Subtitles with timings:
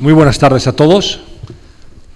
[0.00, 1.18] Muy buenas tardes a todos.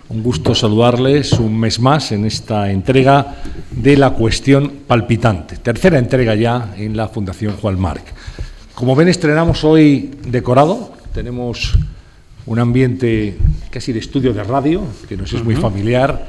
[0.08, 3.38] Un gusto saludarles un mes más en esta entrega
[3.72, 5.56] de la cuestión palpitante.
[5.56, 8.04] Tercera entrega ya en la Fundación Juan Marc.
[8.76, 10.92] Como ven, estrenamos hoy decorado.
[11.12, 11.76] Tenemos
[12.46, 13.36] un ambiente
[13.68, 16.28] casi de estudio de radio, que nos es muy familiar,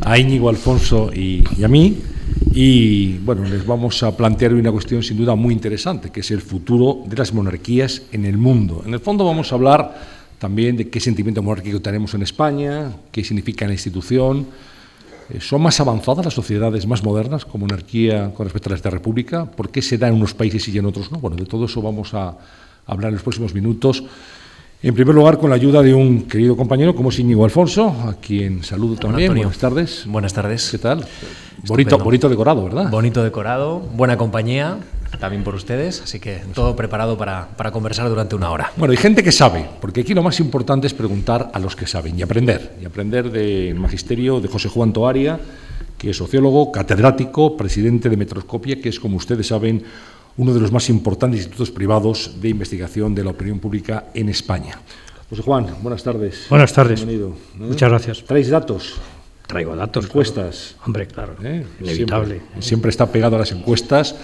[0.00, 2.00] a Íñigo Alfonso y, y a mí.
[2.52, 6.40] Y bueno, les vamos a plantear una cuestión sin duda muy interesante, que es el
[6.40, 8.82] futuro de las monarquías en el mundo.
[8.86, 13.24] En el fondo vamos a hablar también de qué sentimiento monárquico tenemos en España, qué
[13.24, 14.46] significa la institución.
[15.30, 18.90] Eh, ¿Son más avanzadas las sociedades más modernas con monarquía con respecto a las de
[18.90, 19.44] república?
[19.44, 21.18] ¿Por qué se da en unos países y en otros no?
[21.18, 22.36] Bueno, de todo eso vamos a
[22.86, 24.04] hablar en los próximos minutos.
[24.82, 28.14] En primer lugar, con la ayuda de un querido compañero como es Íñigo Alfonso, a
[28.14, 29.34] quien saludo también.
[29.34, 30.04] Buenas tardes.
[30.06, 30.70] Buenas tardes.
[30.70, 31.04] ¿Qué tal?
[31.66, 32.90] Bonito, bonito decorado, ¿verdad?
[32.90, 34.78] Bonito decorado, buena compañía
[35.18, 38.72] también por ustedes, así que todo preparado para, para, conversar durante una hora.
[38.76, 41.86] Bueno, hay gente que sabe, porque aquí lo más importante es preguntar a los que
[41.86, 45.40] saben y aprender, y aprender del magisterio de José Juan Toaria,
[45.96, 49.82] que es sociólogo, catedrático, presidente de Metroscopia, que es, como ustedes saben,
[50.36, 54.78] uno de los más importantes institutos privados de investigación de la opinión pública en España.
[55.30, 56.46] José Juan, buenas tardes.
[56.50, 57.00] Buenas tardes.
[57.00, 57.34] Bienvenido.
[57.54, 58.24] Muchas gracias.
[58.24, 58.94] ¿Traéis datos?
[59.46, 60.04] Traigo datos.
[60.04, 60.74] Encuestas.
[60.74, 60.86] Claro.
[60.86, 61.36] Hombre, claro.
[61.42, 61.64] ¿Eh?
[61.80, 62.34] Inevitable.
[62.36, 64.14] Siempre, siempre está pegado a las encuestas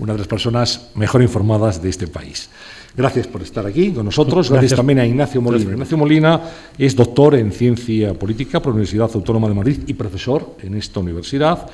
[0.00, 2.48] una de las personas mejor informadas de este país.
[2.96, 4.48] Gracias por estar aquí con nosotros.
[4.48, 5.58] Gracias, Gracias también a Ignacio Molina.
[5.58, 5.76] Gracias.
[5.76, 6.40] Ignacio Molina
[6.76, 10.98] es doctor en ciencia política por la Universidad Autónoma de Madrid y profesor en esta
[11.00, 11.68] universidad.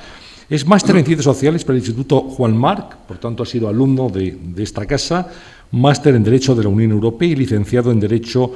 [0.50, 4.08] Es máster en ciencias sociales por el Instituto Juan Marc, por tanto ha sido alumno
[4.08, 5.28] de, de esta casa,
[5.72, 8.52] máster en Derecho de la Unión Europea y licenciado en Derecho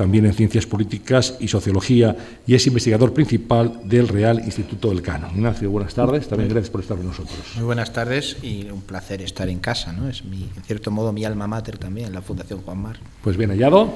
[0.00, 5.28] también en Ciencias Políticas y Sociología, y es investigador principal del Real Instituto del Cano.
[5.34, 7.36] Ignacio, buenas tardes, también gracias por estar con nosotros.
[7.56, 10.08] Muy buenas tardes y un placer estar en casa, ¿no?
[10.08, 12.96] Es mi, en cierto modo mi alma mater también, la Fundación Juan Mar.
[13.22, 13.92] Pues bien hallado.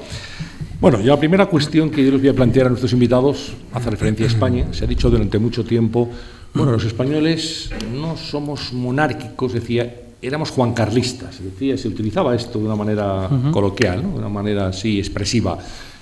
[0.79, 3.89] Bueno, ya la primera cuestión que yo les voy a plantear a nuestros invitados hace
[3.89, 4.67] referencia a España.
[4.73, 6.11] Se ha dicho durante mucho tiempo,
[6.53, 12.75] bueno, los españoles no somos monárquicos, decía, éramos juancarlistas, decía, se utilizaba esto de una
[12.75, 13.51] manera uh -huh.
[13.51, 14.11] coloquial, ¿no?
[14.11, 15.57] de una manera así expresiva.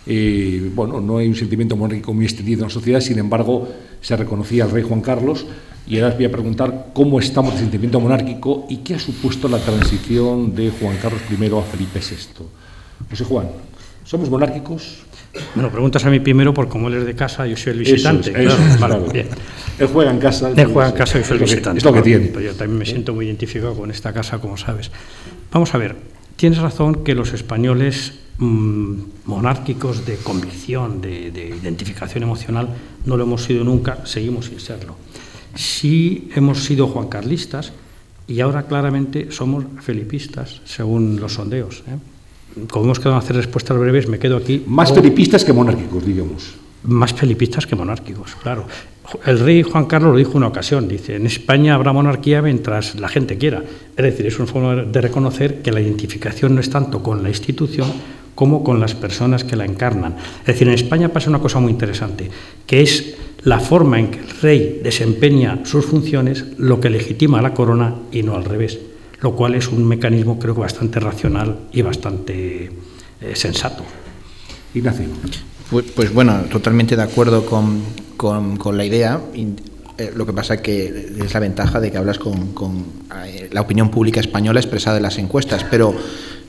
[0.05, 3.69] Eh, bueno, no hay un sentimiento monárquico muy extendido en la sociedad, sin embargo,
[4.01, 5.45] se reconocía al rey Juan Carlos.
[5.85, 9.49] Y ahora os voy a preguntar cómo estamos de sentimiento monárquico y qué ha supuesto
[9.49, 12.45] la transición de Juan Carlos I a Felipe VI.
[13.09, 13.47] José Juan,
[14.05, 15.03] ¿somos monárquicos?
[15.55, 18.29] Bueno, preguntas a mí primero, porque como él es de casa, yo soy el visitante.
[18.29, 19.27] Eso es, eso es, vale, bien.
[19.79, 20.51] Él juega en casa.
[20.55, 21.79] Él juega en casa y soy el visitante.
[21.79, 22.27] Es lo que tiene.
[22.27, 24.91] Pero yo también me siento muy identificado con esta casa, como sabes.
[25.51, 25.95] Vamos a ver,
[26.37, 28.95] tienes razón que los españoles mmm,
[29.25, 32.69] monárquicos de convicción, de, de, identificación emocional,
[33.05, 34.95] no lo hemos sido nunca, seguimos sin serlo.
[35.55, 37.73] Sí hemos sido juancarlistas
[38.27, 41.83] y ahora claramente somos felipistas, según los sondeos.
[41.87, 41.97] ¿eh?
[42.69, 44.63] Como hemos quedado en hacer respuestas breves, me quedo aquí.
[44.67, 44.95] Más o...
[44.95, 46.53] felipistas que monárquicos, digamos.
[46.83, 48.65] Más felipistas que monárquicos, claro.
[49.25, 53.09] El rey Juan Carlos lo dijo una ocasión, dice, en España habrá monarquía mientras la
[53.09, 53.63] gente quiera.
[53.95, 57.29] Es decir, es una forma de reconocer que la identificación no es tanto con la
[57.29, 57.87] institución
[58.35, 60.15] como con las personas que la encarnan.
[60.41, 62.29] Es decir, en España pasa una cosa muy interesante,
[62.65, 67.41] que es la forma en que el rey desempeña sus funciones lo que legitima a
[67.41, 68.79] la corona y no al revés,
[69.21, 72.71] lo cual es un mecanismo creo que bastante racional y bastante
[73.21, 73.83] eh, sensato.
[74.73, 75.05] Ignacio.
[75.69, 77.81] Pues, pues, bueno, totalmente de acuerdo con,
[78.17, 79.21] con, con la idea.
[79.97, 82.85] Eh, lo que pasa que es la ventaja de que hablas con, con
[83.25, 85.95] eh, la opinión pública española expresada en las encuestas, pero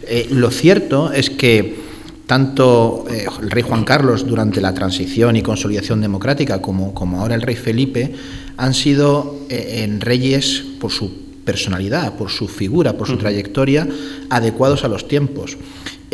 [0.08, 1.84] eh, lo cierto es que
[2.26, 7.34] tanto eh, el rey Juan Carlos durante la transición y consolidación democrática como, como ahora
[7.34, 8.14] el rey Felipe
[8.56, 11.12] han sido eh, en reyes por su
[11.44, 13.86] personalidad, por su figura, por su trayectoria,
[14.30, 15.58] adecuados a los tiempos.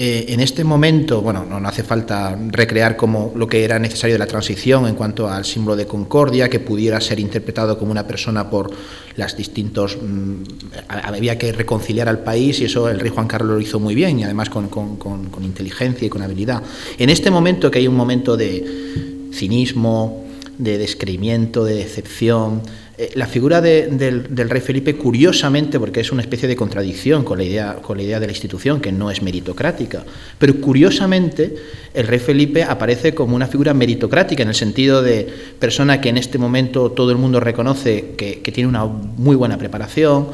[0.03, 4.19] Eh, en este momento, bueno, no, hace falta recrear como lo que era necesario de
[4.19, 8.49] la transición en cuanto al símbolo de concordia, que pudiera ser interpretado como una persona
[8.49, 8.71] por
[9.17, 9.99] las distintos...
[10.01, 10.43] Mmm,
[10.89, 14.19] había que reconciliar al país y eso el rey Juan Carlos lo hizo muy bien
[14.19, 16.63] y además con, con, con, con inteligencia y con habilidad.
[16.97, 20.25] En este momento que hay un momento de cinismo,
[20.57, 22.63] de descreimiento, de decepción,
[23.01, 27.39] eh, la figura de, del, rey Felipe, curiosamente, porque es una especie de contradicción con
[27.39, 30.05] la, idea, con la idea de la institución, que no es meritocrática,
[30.39, 31.55] pero curiosamente
[31.95, 35.27] el rey Felipe aparece como una figura meritocrática, en el sentido de
[35.59, 40.27] persona que en este momento todo el mundo reconoce que, tiene una muy buena preparación,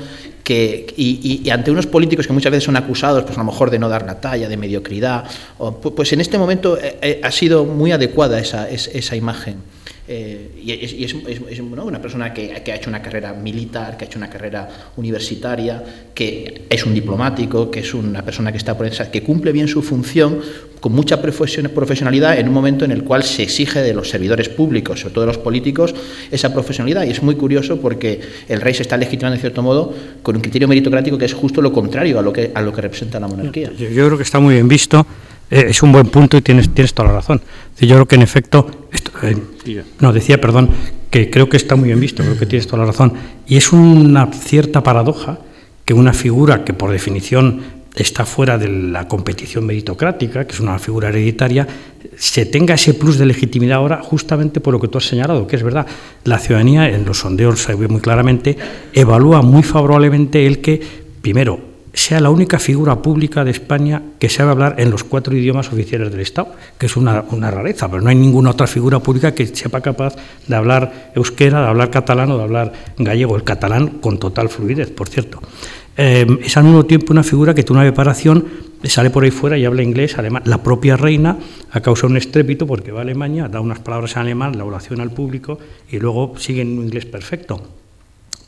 [0.42, 3.78] que, y, ante unos políticos que muchas veces son acusados, pues a lo mejor de
[3.78, 5.22] no dar la talla, de mediocridad,
[5.58, 9.75] o, pues en este momento eh, eh, ha sido muy adecuada esa, esa imagen.
[10.08, 14.30] Eh, y es, una persona que, ha hecho una carrera militar, que ha hecho una
[14.30, 15.82] carrera universitaria,
[16.14, 19.68] que es un diplomático, que es una persona que está por esa, que cumple bien
[19.68, 20.40] su función
[20.80, 25.00] con mucha profesionalidad en un momento en el cual se exige de los servidores públicos,
[25.00, 25.94] sobre todo de los políticos,
[26.30, 27.04] esa profesionalidad.
[27.04, 29.92] Y es muy curioso porque el rey se está legitimando, en cierto modo,
[30.22, 32.82] con un criterio meritocrático que es justo lo contrario a lo que, a lo que
[32.82, 33.72] representa la monarquía.
[33.76, 35.04] Yo, creo que está muy bien visto,
[35.50, 37.40] eh, es un buen punto y tienes, tienes toda la razón.
[37.80, 38.66] Yo creo que, en efecto,
[39.22, 39.36] eh,
[40.00, 40.70] no, decía, perdón,
[41.10, 43.12] que creo que está muy bien visto, creo que tienes toda la razón.
[43.46, 45.38] Y es una cierta paradoja
[45.84, 50.78] que una figura que por definición está fuera de la competición meritocrática, que es una
[50.78, 51.66] figura hereditaria,
[52.16, 55.56] se tenga ese plus de legitimidad ahora justamente por lo que tú has señalado, que
[55.56, 55.86] es verdad,
[56.24, 58.56] la ciudadanía en los sondeos se ve muy claramente,
[58.92, 60.80] evalúa muy favorablemente el que,
[61.22, 65.72] primero, sea la única figura pública de España que sabe hablar en los cuatro idiomas
[65.72, 69.46] oficiales del Estado, que es una, rareza, pero no hay ninguna otra figura pública que
[69.46, 70.14] sepa capaz
[70.46, 74.90] de hablar euskera, de hablar catalán o de hablar gallego, el catalán con total fluidez,
[74.90, 75.40] por cierto.
[75.96, 78.44] Em, es al mismo tiempo una figura que tiene una preparación,
[78.84, 80.42] sale por ahí fuera y habla inglés, alemán.
[80.44, 81.38] La propia reina
[81.72, 85.00] ha causado un estrépito porque va a Alemania, da unas palabras en alemán, la oración
[85.00, 85.58] al público
[85.90, 87.58] y luego sigue en un inglés perfecto.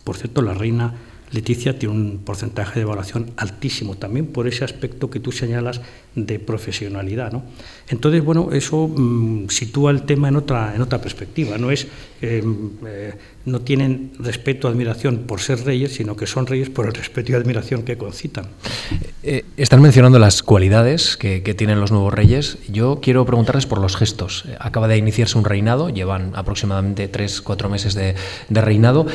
[0.04, 0.92] Por cierto, la reina
[1.30, 5.80] Leticia tiene un porcentaje de evaluación altísimo, también por ese aspecto que tú señalas
[6.14, 7.32] de profesionalidad.
[7.32, 7.44] ¿no?
[7.88, 11.58] Entonces, bueno, eso mm, sitúa el tema en otra, en otra perspectiva.
[11.58, 11.86] No es
[12.20, 12.42] eh,
[12.86, 13.14] eh,
[13.44, 17.32] no tienen respeto o admiración por ser reyes, sino que son reyes por el respeto
[17.32, 18.46] y admiración que concitan.
[19.22, 22.58] Eh, están mencionando las cualidades que, tienen los nuevos reyes.
[22.68, 24.44] Yo quiero preguntarles por los gestos.
[24.58, 28.14] Acaba de iniciarse un reinado, llevan aproximadamente tres, cuatro meses de,
[28.50, 29.06] reinado.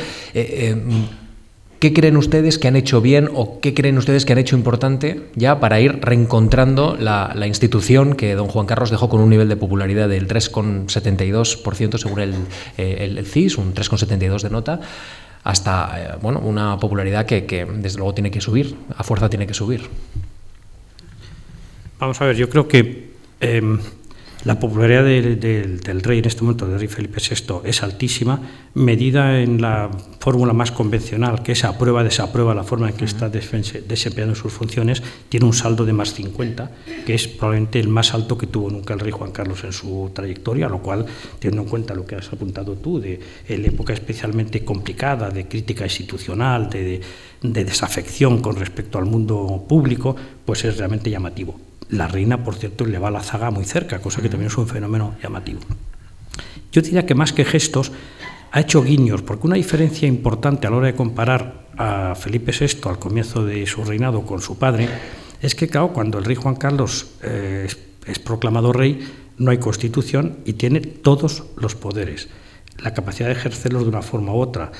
[1.84, 5.20] ¿Qué creen ustedes que han hecho bien o qué creen ustedes que han hecho importante
[5.34, 9.56] ya para ir reencontrando la, institución que don Juan Carlos dejó con un nivel de
[9.56, 12.34] popularidad del 3,72% según el,
[12.78, 14.80] el, el, CIS, un 3,72 de nota,
[15.42, 17.42] hasta eh, bueno, una popularidad que,
[17.76, 19.82] desde luego tiene que subir, a fuerza tiene que subir?
[21.98, 23.10] Vamos a ver, yo creo que...
[23.42, 23.78] Em,
[24.44, 28.40] la popularidad del rey en este momento, del rey Felipe VI, es altísima,
[28.74, 33.30] medida en la fórmula más convencional, que es aprueba, desaprueba la forma en que está
[33.30, 36.70] desempeñando sus funciones, tiene un saldo de más 50,
[37.06, 40.10] que es probablemente el más alto que tuvo nunca el rey Juan Carlos en su
[40.14, 41.06] trayectoria, lo cual,
[41.38, 45.84] teniendo en cuenta lo que has apuntado tú, de, la época especialmente complicada, de crítica
[45.84, 47.00] institucional, de
[47.52, 51.60] desafección con respecto al mundo público, pues es realmente llamativo.
[51.90, 54.58] La reina, por cierto, le va a la zaga muy cerca, cosa que también es
[54.58, 55.60] un fenómeno llamativo.
[56.72, 57.92] Yo diría que más que gestos,
[58.54, 62.88] ha hecho guiños, porque una diferencia importante a la hora de comparar a Felipe VI
[62.88, 64.88] al comienzo de su reinado con su padre
[65.42, 67.68] es que, claro, cuando el rey Juan Carlos eh,
[68.06, 69.06] es, proclamado rey,
[69.38, 72.28] no hay constitución y tiene todos los poderes.
[72.78, 74.70] La capacidad de ejercerlos de una forma u otra.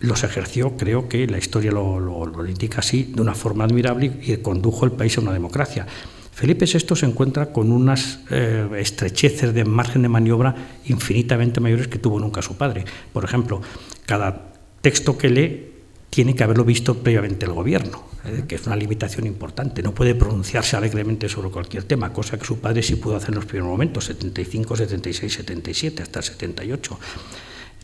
[0.00, 4.36] Los ejerció, creo que la historia lo, lo indica así, de una forma admirable y
[4.38, 5.86] condujo el país a una democracia.
[6.36, 10.54] Felipe VI se encuentra con unas eh, estrecheces de margen de maniobra
[10.84, 12.84] infinitamente mayores que tuvo nunca su padre.
[13.10, 13.62] Por ejemplo,
[14.04, 14.52] cada
[14.82, 15.72] texto que lee
[16.10, 19.82] tiene que haberlo visto previamente el gobierno, eh, que es una limitación importante.
[19.82, 23.36] No puede pronunciarse alegremente sobre cualquier tema, cosa que su padre sí pudo hacer en
[23.36, 26.98] los primeros momentos, 75, 76, 77, hasta el 78.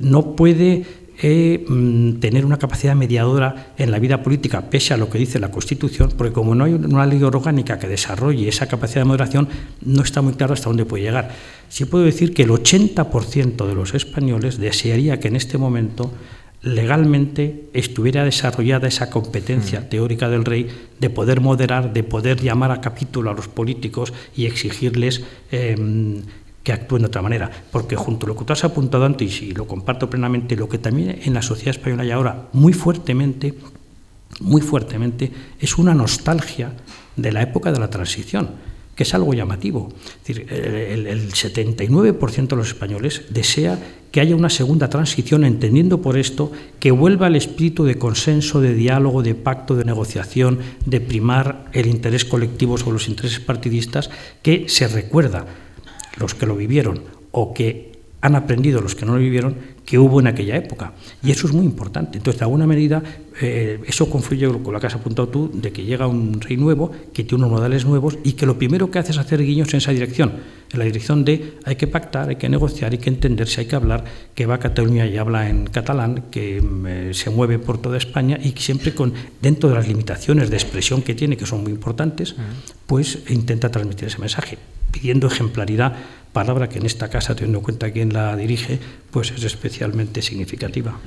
[0.01, 0.85] No puede
[1.25, 5.39] eh, mm, tener una capacidad mediadora en la vida política, pese a lo que dice
[5.39, 9.49] la Constitución, porque como no hay una ley orgánica que desarrolle esa capacidad de moderación,
[9.83, 11.31] no está muy claro hasta dónde puede llegar.
[11.69, 16.13] Sí puedo decir que el 80% de los españoles desearía que en este momento
[16.63, 22.81] legalmente estuviera desarrollada esa competencia teórica del rey de poder moderar, de poder llamar a
[22.81, 25.77] capítulo a los políticos y exigirles eh,
[26.63, 29.53] que actúen de otra manera, porque junto a lo que tú has apuntado antes, y
[29.53, 33.55] lo comparto plenamente, lo que también en la sociedad española hay ahora muy fuertemente,
[34.41, 36.73] muy fuertemente, es una nostalgia
[37.17, 38.51] de la época de la transición,
[38.95, 39.89] que es algo llamativo.
[40.23, 43.79] Es decir, el, el 79% de los españoles desea
[44.13, 48.75] que haya una segunda transición, entendiendo por esto que vuelva el espíritu de consenso, de
[48.75, 54.11] diálogo, de pacto, de negociación, de primar el interés colectivo sobre los intereses partidistas,
[54.43, 55.47] que se recuerda
[56.19, 57.93] los que lo vivieron o que
[58.23, 60.93] han aprendido los que no lo vivieron que hubo en aquella época.
[61.25, 62.19] Y eso es muy importante.
[62.19, 63.03] Entonces, de alguna medida,
[63.41, 66.93] eh, eso confluye con lo que has apuntado tú, de que llega un rey nuevo,
[67.13, 69.79] que tiene unos modales nuevos y que lo primero que hace es hacer guiños en
[69.79, 70.35] esa dirección,
[70.73, 73.75] en la dirección de hay que pactar, hay que negociar, hay que entenderse, hay que
[73.75, 74.05] hablar,
[74.37, 77.99] que va a Cataluña y habla en catalán, que mm, eh, se mueve por toda
[77.99, 81.65] España y que siempre con, dentro de las limitaciones de expresión que tiene, que son
[81.65, 82.37] muy importantes,
[82.87, 84.59] pues intenta transmitir ese mensaje
[84.93, 85.95] pidiendo ejemplaridad
[86.33, 88.79] palabra que en esta casa, teniendo en cuenta quién la dirige,
[89.11, 90.99] pues es especialmente significativa.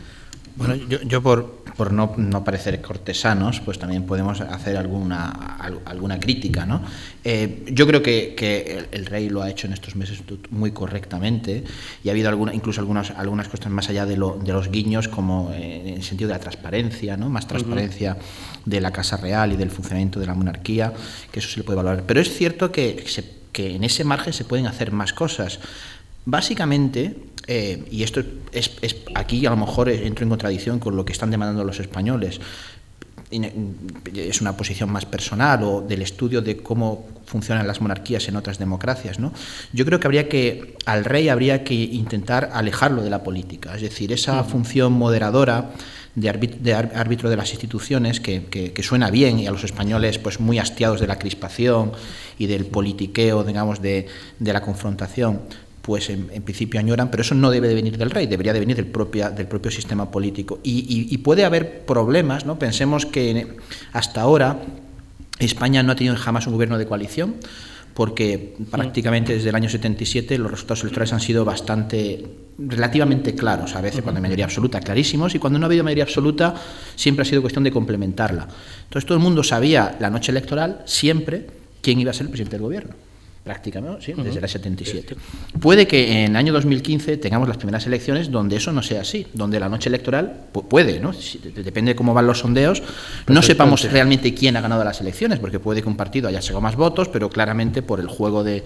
[0.57, 6.65] Bueno, yo, por, por no, no, parecer cortesanos, pues también podemos hacer alguna, alguna crítica.
[6.65, 6.81] ¿no?
[7.25, 11.65] Eh, yo creo que, que el, rey lo ha hecho en estos meses muy correctamente
[12.05, 15.09] y ha habido alguna, incluso algunas, algunas cuestiones más allá de, lo, de los guiños,
[15.09, 17.29] como en el sentido de la transparencia, ¿no?
[17.29, 18.17] más transparencia
[18.63, 20.93] de la Casa Real y del funcionamiento de la monarquía,
[21.33, 22.05] que eso se le puede valorar.
[22.07, 22.95] Pero es cierto que,
[23.55, 25.59] que en ese margen se pueden hacer más cosas.
[26.25, 27.15] Básicamente,
[27.47, 28.21] eh, y esto
[28.51, 28.75] es,
[29.15, 32.41] aquí a lo mejor entro en contradicción con lo que están demandando los españoles,
[33.31, 38.59] es una posición más personal o del estudio de cómo funcionan las monarquías en otras
[38.59, 39.31] democracias, ¿no?
[39.71, 43.81] Yo creo que habría que al rey habría que intentar alejarlo de la política, es
[43.81, 44.45] decir, esa mm.
[44.47, 45.71] función moderadora
[46.15, 50.99] de árbitro de las instituciones que, suena bien y a los españoles pues muy hastiados
[51.01, 51.91] de la crispación
[52.39, 54.07] y del politiqueo, digamos, de,
[54.39, 55.41] de la confrontación,
[55.85, 58.75] pues en, principio añoran, pero eso no debe de venir del rey, debería de venir
[58.75, 60.59] del, propia, del propio sistema político.
[60.63, 62.57] Y, puede haber problemas, ¿no?
[62.57, 63.57] Pensemos que
[63.93, 64.61] hasta ahora
[65.37, 67.35] España no ha tenido jamás un gobierno de coalición,
[67.95, 72.23] porque prácticamente desde el año 77 los resultados electorales han sido bastante
[72.57, 76.03] relativamente claros, a veces cuando hay mayoría absoluta, clarísimos, y cuando no ha habido mayoría
[76.03, 76.53] absoluta
[76.95, 78.47] siempre ha sido cuestión de complementarla.
[78.83, 81.47] Entonces todo el mundo sabía la noche electoral siempre
[81.81, 83.04] quién iba a ser el presidente del gobierno
[83.45, 84.13] prácticamente, ¿sí?
[84.17, 85.15] desde el 77.
[85.59, 89.27] Puede que en el año 2015 tengamos las primeras elecciones donde eso no sea así,
[89.33, 91.11] donde la noche electoral puede, ¿no?
[91.55, 92.81] depende de cómo van los sondeos,
[93.27, 96.61] no sepamos realmente quién ha ganado las elecciones, porque puede que un partido haya sacado
[96.61, 98.63] más votos, pero claramente por el juego de,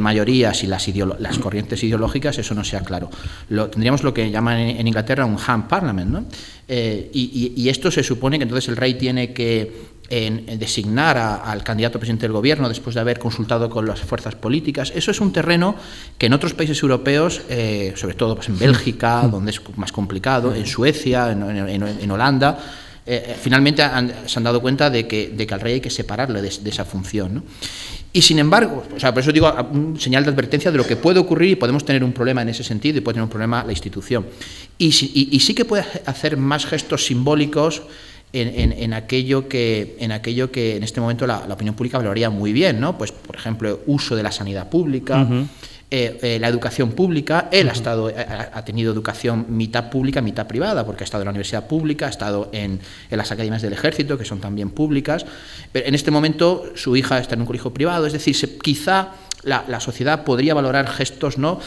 [0.00, 0.86] mayorías y las,
[1.18, 3.08] las corrientes ideológicas eso no sea claro.
[3.48, 6.24] Lo, tendríamos lo que llaman en, Inglaterra un hand parliament, ¿no?
[6.68, 11.98] Eh, y esto se supone que entonces el rey tiene que en, designar al candidato
[11.98, 14.92] presidente del gobierno después de haber consultado con las fuerzas políticas.
[14.94, 15.76] Eso es un terreno
[16.18, 20.54] que en otros países europeos, eh, sobre todo pues, en Bélgica, donde es más complicado,
[20.54, 22.58] en Suecia, en, Holanda,
[23.06, 23.82] eh, eh, finalmente
[24.26, 26.84] se han dado cuenta de que, de que, al rey hay que separarle de, esa
[26.84, 27.44] función.
[28.12, 30.96] Y sin embargo, o sea, por eso digo un señal de advertencia de lo que
[30.96, 33.62] puede ocurrir y podemos tener un problema en ese sentido y puede tener un problema
[33.62, 34.26] la institución.
[34.76, 37.82] Y, y sí que puede hacer más gestos simbólicos
[38.32, 42.80] en, aquello que, en aquello que en este momento la, opinión pública valoraría muy bien,
[42.80, 42.96] ¿no?
[42.96, 45.26] Pues, por ejemplo, uso de la sanidad pública,
[45.90, 47.48] eh, eh, la educación pública.
[47.50, 51.30] Él ha, estado, ha, tenido educación mitad pública, mitad privada, porque ha estado en la
[51.30, 52.78] universidad pública, ha estado en,
[53.10, 55.26] las academias del ejército, que son también públicas.
[55.72, 59.64] Pero en este momento su hija está en un colegio privado, es decir, quizá la,
[59.66, 61.58] la sociedad podría valorar gestos no,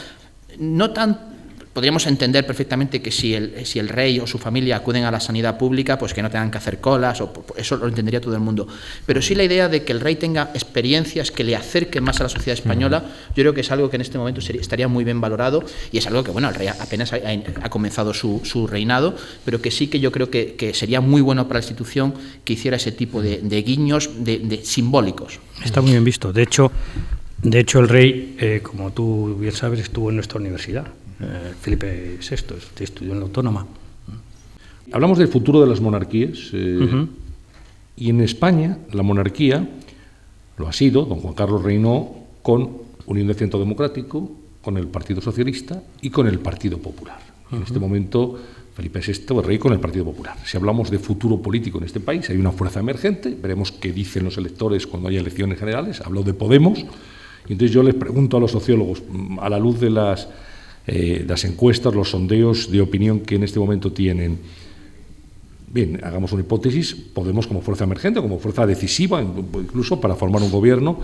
[0.58, 1.33] no tan
[1.74, 5.20] podríamos entender perfectamente que si el, si el rey o su familia acuden a la
[5.20, 8.40] sanidad pública, pues que no tengan que hacer colas, o, eso lo entendería todo el
[8.40, 8.66] mundo.
[9.04, 12.22] Pero sí la idea de que el rey tenga experiencias que le acerquen más a
[12.22, 15.20] la sociedad española, yo creo que es algo que en este momento estaría muy bien
[15.20, 19.60] valorado y es algo que, bueno, el rey apenas ha, comenzado su, su, reinado, pero
[19.60, 22.14] que sí que yo creo que, que, sería muy bueno para la institución
[22.44, 25.40] que hiciera ese tipo de, guiños de, simbólicos.
[25.64, 26.32] Está muy bien visto.
[26.32, 26.70] De hecho,
[27.44, 30.86] de hecho el rey, eh, como tú bien sabes, estuvo en nuestra universidad.
[31.20, 33.66] Eh, Felipe VI, estudió en la Autónoma.
[34.90, 37.06] Hablamos del futuro de las monarquías eh,
[37.96, 39.68] y en España la monarquía
[40.56, 44.30] lo ha sido, don Juan Carlos reinó con Unión de Centro Democrático,
[44.62, 47.18] con el Partido Socialista y con el Partido Popular.
[47.52, 48.38] En este momento
[48.74, 50.36] Felipe VI es rey con el Partido Popular.
[50.44, 54.24] Si hablamos de futuro político en este país, hay una fuerza emergente, veremos qué dicen
[54.24, 56.84] los electores cuando haya elecciones generales, hablo de Podemos,
[57.52, 59.02] entonces yo les pregunto a los sociólogos,
[59.40, 60.28] a la luz de las
[60.86, 64.38] eh, las encuestas, los sondeos de opinión que en este momento tienen.
[65.66, 70.50] Bien, hagamos una hipótesis, Podemos como fuerza emergente, como fuerza decisiva, incluso para formar un
[70.50, 70.98] gobierno,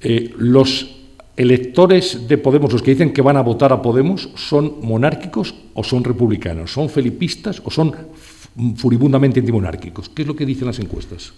[0.00, 0.96] eh, los
[1.36, 5.82] electores de Podemos, los que dicen que van a votar a Podemos, ¿son monárquicos o
[5.82, 6.72] son republicanos?
[6.72, 7.94] ¿Son felipistas o son
[8.76, 10.08] furibundamente antimonárquicos?
[10.08, 11.32] ¿Qué es lo que dicen las encuestas?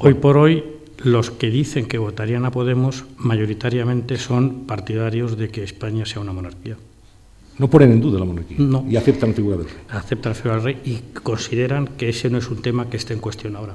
[0.00, 0.64] hoy por hoy,
[0.98, 6.32] los que dicen que votarían a Podemos mayoritariamente son partidarios de que España sea una
[6.32, 6.76] monarquía.
[7.58, 8.56] No ponen en duda la monarquía.
[8.58, 8.84] No.
[8.88, 9.76] Y aceptan la figura del rey.
[9.88, 13.14] Aceptan la figura del rey y consideran que ese no es un tema que esté
[13.14, 13.74] en cuestión ahora.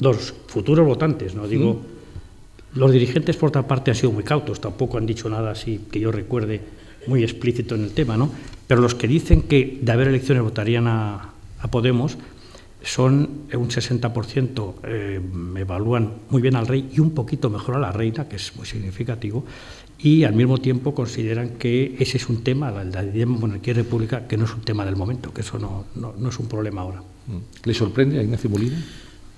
[0.00, 1.74] Los futuros votantes, no digo.
[1.74, 2.78] Mm.
[2.78, 6.00] Los dirigentes, por otra parte, han sido muy cautos, tampoco han dicho nada así que
[6.00, 6.62] yo recuerde
[7.06, 8.30] muy explícito en el tema, ¿no?
[8.66, 11.28] Pero los que dicen que de haber elecciones votarían a,
[11.70, 12.18] Podemos
[12.82, 15.20] son un 60%, eh,
[15.56, 18.66] evalúan muy bien al rey y un poquito mejor a la reina, que es muy
[18.66, 19.44] significativo,
[19.98, 24.26] y al mismo tiempo consideran que ese es un tema, la, la monarquía y república,
[24.26, 27.02] que no es un tema del momento, que eso no, no, es un problema ahora.
[27.64, 28.82] ¿Le sorprende a Ignacio Molina?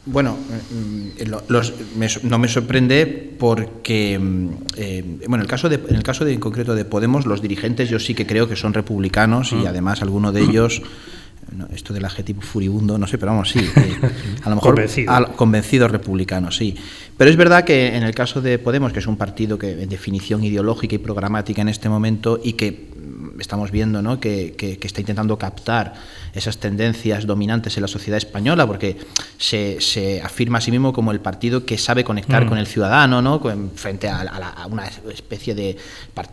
[0.06, 3.06] Bueno, mm, no me sorprende
[3.38, 6.84] porque, mm, eh, bueno, en el caso de, en el caso de en concreto de
[6.84, 9.66] Podemos, los dirigentes yo sí que creo que son republicanos y mm.
[9.66, 10.82] además alguno de ellos
[11.72, 13.60] esto del adjetivo furibundo, no sé, pero vamos, sí.
[13.60, 14.10] Eh,
[14.42, 14.86] a lo mejor
[15.36, 16.74] convencidos republicanos, sí.
[17.16, 19.88] Pero es verdad que en el caso de Podemos, que es un partido que en
[19.88, 22.93] definición ideológica y programática en este momento y que
[23.38, 24.20] estamos viendo ¿no?
[24.20, 25.94] que, está intentando captar
[26.32, 28.96] esas tendencias dominantes en la sociedad española, porque
[29.38, 32.48] se, afirma a sí mismo como el partido que sabe conectar mm.
[32.48, 33.40] con el ciudadano, ¿no?
[33.74, 35.76] frente a, una especie de,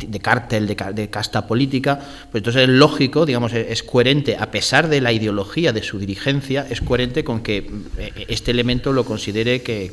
[0.08, 2.00] de cártel, de, casta política.
[2.32, 6.66] Pues entonces es lógico, digamos, es coherente, a pesar de la ideología de su dirigencia,
[6.70, 9.92] es coherente con que eh, este elemento lo considere que,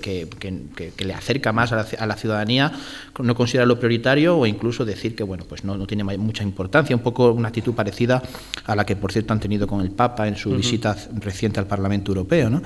[0.99, 2.73] le acerca más a la, ciudadanía,
[3.19, 7.03] no considerarlo prioritario o incluso decir que bueno, pues no, no tiene mucha importancia un
[7.03, 8.23] poco una actitud parecida
[8.67, 11.67] a la que, por cierto, han tenido con el Papa en su visita reciente al
[11.67, 12.51] Parlamento Europeo.
[12.51, 12.63] ¿no?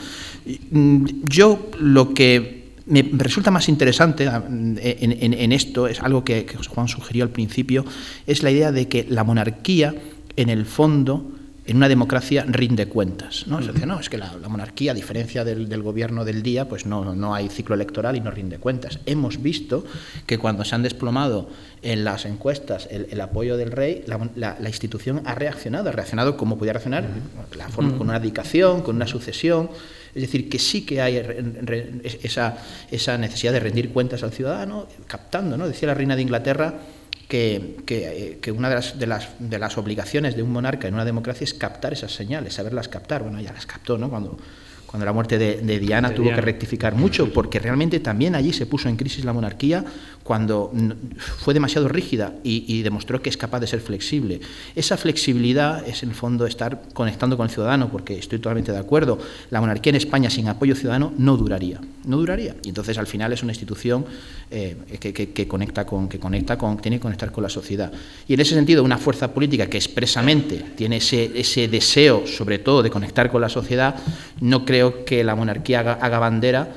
[0.70, 6.56] Mm, yo lo que me resulta más interesante ah, en, esto, es algo que, que
[6.56, 7.84] Juan sugirió al principio,
[8.26, 9.94] es la idea de que la monarquía,
[10.34, 11.30] en el fondo,
[11.64, 13.46] en una democracia rinde cuentas.
[13.46, 13.60] ¿no?
[13.60, 17.14] Es decir, no, es que la, monarquía, a diferencia del, gobierno del día, pues no,
[17.14, 18.98] no hay ciclo electoral y no rinde cuentas.
[19.06, 19.84] Hemos visto
[20.26, 21.48] que cuando se han desplomado
[21.82, 24.04] en las encuestas el, apoyo del rey,
[24.34, 27.04] la, institución ha reaccionado, ha reaccionado como podía reaccionar,
[27.56, 29.70] la forma, con una dedicación, con una sucesión.
[30.14, 31.16] Es decir, que sí que hay
[32.22, 32.58] esa,
[32.90, 35.66] esa necesidad de rendir cuentas al ciudadano, captando, ¿no?
[35.66, 36.74] Decía la reina de Inglaterra,
[37.32, 41.06] que, que, una de las, de, las, de las, obligaciones de un monarca en una
[41.06, 43.22] democracia es captar esas señales, saberlas captar.
[43.22, 44.10] Bueno, ya las captó, ¿no?
[44.10, 44.36] Cuando,
[44.84, 48.90] cuando la muerte de, Diana tuvo que rectificar mucho, porque realmente también allí se puso
[48.90, 49.82] en crisis la monarquía
[50.32, 50.72] cuando
[51.44, 54.40] fue demasiado rígida y, demostró que es capaz de ser flexible.
[54.74, 58.78] Esa flexibilidad es en el fondo estar conectando con el ciudadano, porque estoy totalmente de
[58.78, 59.18] acuerdo,
[59.50, 62.56] la monarquía en España sin apoyo ciudadano no duraría, no duraría.
[62.64, 64.06] Y entonces al final es una institución
[64.50, 67.92] eh, que, conecta con, que conecta con, tiene que conectar con la sociedad.
[68.26, 72.82] Y en ese sentido, una fuerza política que expresamente tiene ese, ese deseo, sobre todo,
[72.82, 73.96] de conectar con la sociedad,
[74.40, 76.72] no creo que la monarquía haga, bandera,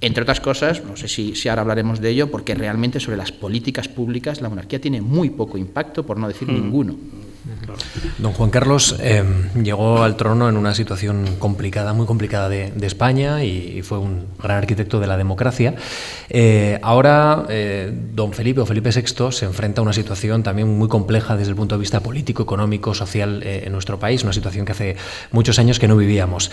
[0.00, 3.32] entre otras cosas, no sé si, si, ahora hablaremos de ello, porque realmente sobre las
[3.32, 6.54] políticas públicas la monarquía tiene muy poco impacto, por no decir mm.
[6.54, 6.96] ninguno.
[8.18, 9.24] Don Juan Carlos eh,
[9.62, 14.58] llegó al trono en una situación complicada, muy complicada de, España y, fue un gran
[14.58, 15.74] arquitecto de la democracia.
[16.28, 20.88] Eh, ahora, eh, don Felipe o Felipe VI se enfrenta a una situación también muy
[20.88, 24.72] compleja desde el punto de vista político, económico, social en nuestro país, una situación que
[24.72, 24.96] hace
[25.30, 26.50] muchos años que no vivíamos.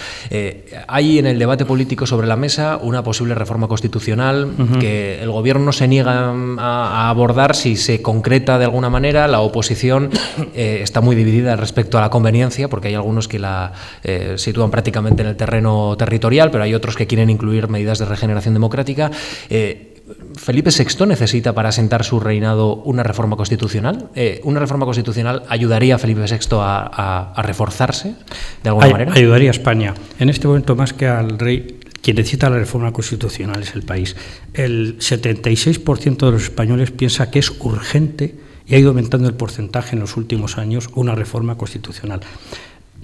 [0.88, 5.72] hay en el debate político sobre la mesa una posible reforma constitucional que el gobierno
[5.72, 10.10] se niega a, abordar si se concreta de alguna manera, la oposición
[10.54, 15.22] está muy dividida respecto a la conveniencia, porque hay algunos que la eh, sitúan prácticamente
[15.22, 19.12] en el terreno territorial, pero hay otros que quieren incluir medidas de regeneración democrática.
[19.50, 19.94] Eh,
[20.36, 24.10] ¿Felipe VI necesita para asentar su reinado una reforma constitucional?
[24.16, 28.16] Eh, ¿Una reforma constitucional ayudaría a Felipe VI a, reforzarse
[28.64, 29.14] de alguna manera?
[29.14, 29.94] Ayudaría a España.
[30.20, 34.16] En este momento, más que al rey, quien necesita la reforma constitucional es el país.
[34.54, 39.96] El 76% de los españoles piensa que es urgente y ha ido aumentando el porcentaje
[39.96, 42.22] en los últimos años una reforma constitucional.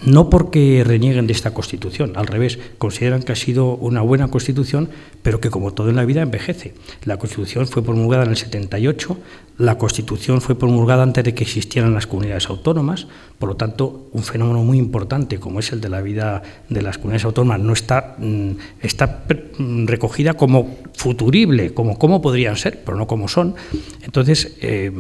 [0.06, 4.90] No porque renieguen de esta Constitución, al revés, consideran que ha sido una buena Constitución,
[5.22, 6.74] pero que como todo en la vida envejece.
[7.06, 9.18] La Constitución fue promulgada en el 78,
[9.60, 13.08] la Constitución fue promulgada antes de que existieran las comunidades autónomas,
[13.40, 16.98] por lo tanto, un fenómeno muy importante como es el de la vida de las
[16.98, 19.26] comunidades autónomas no está, mm, está
[19.58, 23.56] mm, recogida como futurible, como cómo podrían ser, pero no como son.
[24.02, 24.92] Entonces, eh,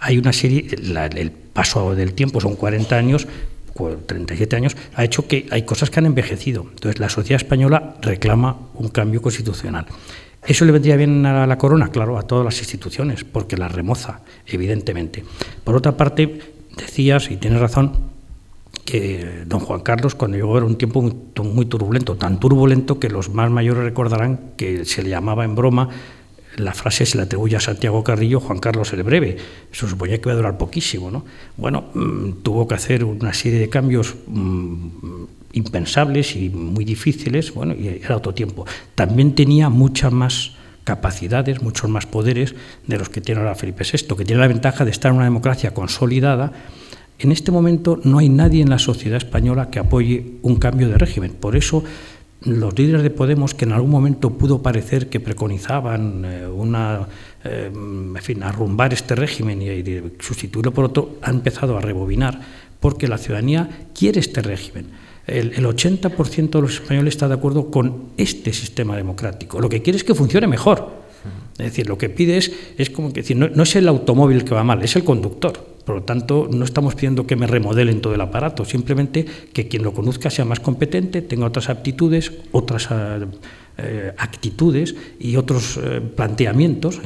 [0.00, 3.26] hay una serie, el paso del tiempo son 40 años,
[3.88, 6.66] 37 años, ha hecho que hay cosas que han envejecido.
[6.70, 9.86] Entonces, la sociedad española reclama un cambio constitucional.
[10.46, 11.88] ¿Eso le vendría bien a la corona?
[11.88, 15.24] Claro, a todas las instituciones, porque la remoza, evidentemente.
[15.64, 16.40] Por otra parte,
[16.76, 18.10] decías, y tienes razón,
[18.84, 21.14] que don Juan Carlos cuando llegó era un tiempo muy,
[21.44, 25.90] muy turbulento, tan turbulento que los más mayores recordarán que se le llamaba en broma
[26.56, 29.36] la frase se la atribuye a Santiago Carrillo, Juan Carlos el Breve.
[29.72, 31.10] Eso suponía que iba a durar poquísimo.
[31.10, 31.24] ¿no?
[31.56, 37.74] Bueno, mm, tuvo que hacer una serie de cambios mm, impensables y muy difíciles, bueno,
[37.74, 38.66] y era otro tiempo.
[38.94, 40.52] También tenía muchas más
[40.84, 42.54] capacidades, muchos más poderes
[42.86, 45.24] de los que tiene ahora Felipe VI, que tiene la ventaja de estar en una
[45.24, 46.52] democracia consolidada.
[47.18, 50.96] En este momento no hay nadie en la sociedad española que apoye un cambio de
[50.96, 51.32] régimen.
[51.32, 51.84] Por eso
[52.42, 57.06] los líderes de Podemos, que en algún momento pudo parecer que preconizaban eh, una,
[57.44, 59.84] eh, en fin, arrumbar este régimen y,
[60.20, 62.40] sustituirlo por otro, han empezado a rebobinar
[62.80, 64.86] porque la ciudadanía quiere este régimen.
[65.26, 69.60] el, 80% de los españoles está de acuerdo con este sistema democrático.
[69.60, 71.00] Lo que quiere es que funcione mejor.
[71.58, 74.64] Es decir, lo que pide es, como que decir, no, es el automóvil que va
[74.64, 75.69] mal, es el conductor.
[75.84, 79.82] Por lo tanto, no estamos pidiendo que me remodelen todo el aparato, simplemente que quien
[79.82, 83.26] lo conozca sea más competente, tenga otras aptitudes, otras eh,
[83.82, 87.00] eh, actitudes y otros eh, planteamientos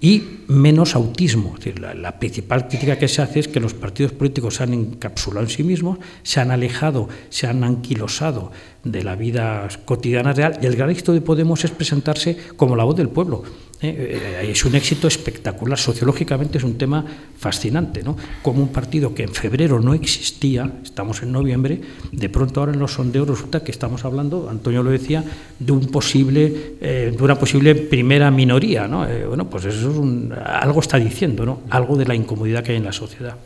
[0.00, 1.56] y menos autismo.
[1.80, 5.50] la, principal crítica que se hace es que los partidos políticos se han encapsulado en
[5.50, 8.52] sí mismos, se han alejado, se han anquilosado
[8.84, 12.84] de la vida cotidiana real y el gran éxito de Podemos es presentarse como la
[12.84, 13.42] voz del pueblo.
[13.82, 14.20] ¿eh?
[14.42, 15.78] Eh, es un éxito espectacular.
[15.78, 17.04] Sociológicamente es un tema
[17.36, 18.16] fascinante, ¿no?
[18.42, 21.80] Como un partido que en febrero no existía, estamos en noviembre,
[22.12, 25.24] de pronto ahora en los sondeos resulta que estamos hablando, Antonio lo decía,
[25.58, 29.06] de un posible, eh, de una posible primera minoría, ¿no?
[29.28, 31.60] bueno, pues eso es un, algo está diciendo, ¿no?
[31.70, 33.36] Algo de la incomodidad que hay en la sociedad.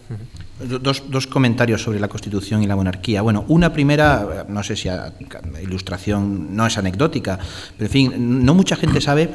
[0.61, 3.23] Dos, dos, comentarios sobre la Constitución y la monarquía.
[3.23, 5.13] Bueno, una primera, no sé si a,
[5.61, 7.41] ilustración no es anecdótica,
[7.77, 9.31] pero en fin, no mucha gente sabe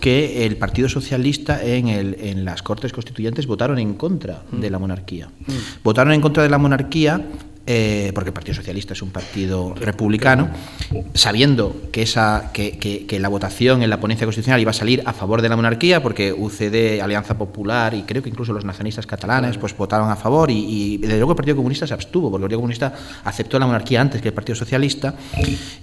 [0.00, 4.78] que el Partido Socialista en, el, en las Cortes Constituyentes votaron en contra de la
[4.78, 5.28] monarquía.
[5.28, 5.52] Mm.
[5.84, 7.20] Votaron en contra de la monarquía
[7.66, 10.50] eh, porque el Partido Socialista es un partido republicano,
[11.14, 15.12] sabiendo que, esa, que, que, la votación en la ponencia constitucional iba a salir a
[15.12, 19.58] favor de la monarquía, porque UCD, Alianza Popular y creo que incluso los nacionalistas catalanes
[19.58, 22.46] pues votaron a favor y, y desde luego el Partido Comunista se abstuvo, porque el
[22.46, 22.94] Partido Comunista
[23.24, 25.14] aceptó la monarquía antes que el Partido Socialista,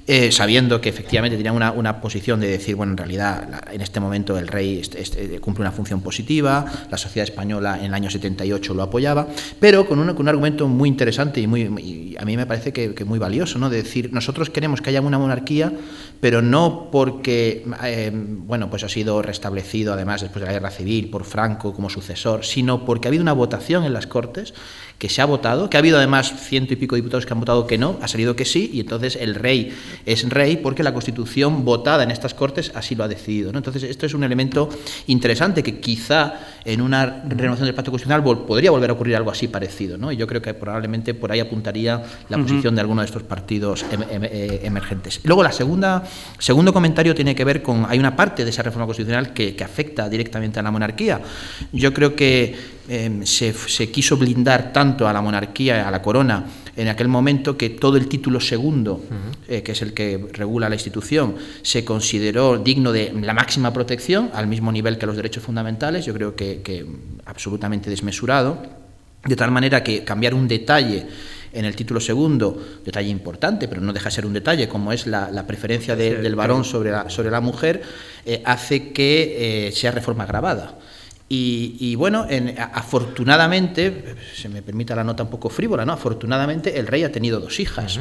[0.05, 3.99] eh, sabiendo que efectivamente tenían una, una, posición de decir, bueno, en realidad en este
[3.99, 8.73] momento el rey eh, cumple una función positiva, la sociedad española en el año 78
[8.73, 9.27] lo apoyaba,
[9.59, 12.73] pero con un, con un argumento muy interesante y muy y a mí me parece
[12.73, 13.69] que, que, muy valioso, ¿no?
[13.69, 15.71] De decir, nosotros queremos que haya una monarquía,
[16.19, 21.09] pero no porque, eh, bueno, pues ha sido restablecido además después de la guerra civil
[21.09, 24.53] por Franco como sucesor, sino porque ha habido una votación en las Cortes
[24.99, 27.65] que se ha votado, que ha habido además ciento y pico diputados que han votado
[27.65, 29.73] que no, ha salido que sí, y entonces el rey
[30.05, 33.51] es rey porque la Constitución votada en estas Cortes así lo ha decidido.
[33.51, 33.59] ¿no?
[33.59, 34.69] Entonces, esto es un elemento
[35.07, 36.33] interesante que quizá
[36.65, 39.97] en una renovación del pacto constitucional podría volver a ocurrir algo así parecido.
[39.97, 40.11] ¿no?
[40.11, 43.85] Y yo creo que probablemente por ahí apuntaría la posición de alguno de estos partidos
[43.91, 45.21] em, em, eh, emergentes.
[45.23, 46.03] Luego, la segunda,
[46.37, 49.63] segundo comentario tiene que ver con, hay una parte de esa reforma constitucional que, que
[49.63, 51.21] afecta directamente a la monarquía.
[51.71, 53.53] Yo creo que Em, se,
[53.91, 58.07] quiso blindar tanto a la monarquía, a la corona, en aquel momento que todo el
[58.07, 59.05] título segundo,
[59.47, 64.31] eh, que es el que regula la institución, se consideró digno de la máxima protección,
[64.33, 66.83] al mismo nivel que los derechos fundamentales, yo creo que,
[67.25, 68.59] absolutamente desmesurado,
[69.23, 71.05] de tal manera que cambiar un detalle
[71.53, 75.05] en el título segundo, detalle importante, pero no deja de ser un detalle, como es
[75.05, 77.83] la, preferencia del varón sobre la, sobre la mujer,
[78.25, 80.79] eh, hace que eh, sea reforma grabada.
[81.31, 82.25] Y, bueno,
[82.73, 85.93] afortunadamente, se me permita la nota un poco frívola, ¿no?
[85.93, 87.99] Afortunadamente el rey ha tenido dos hijas.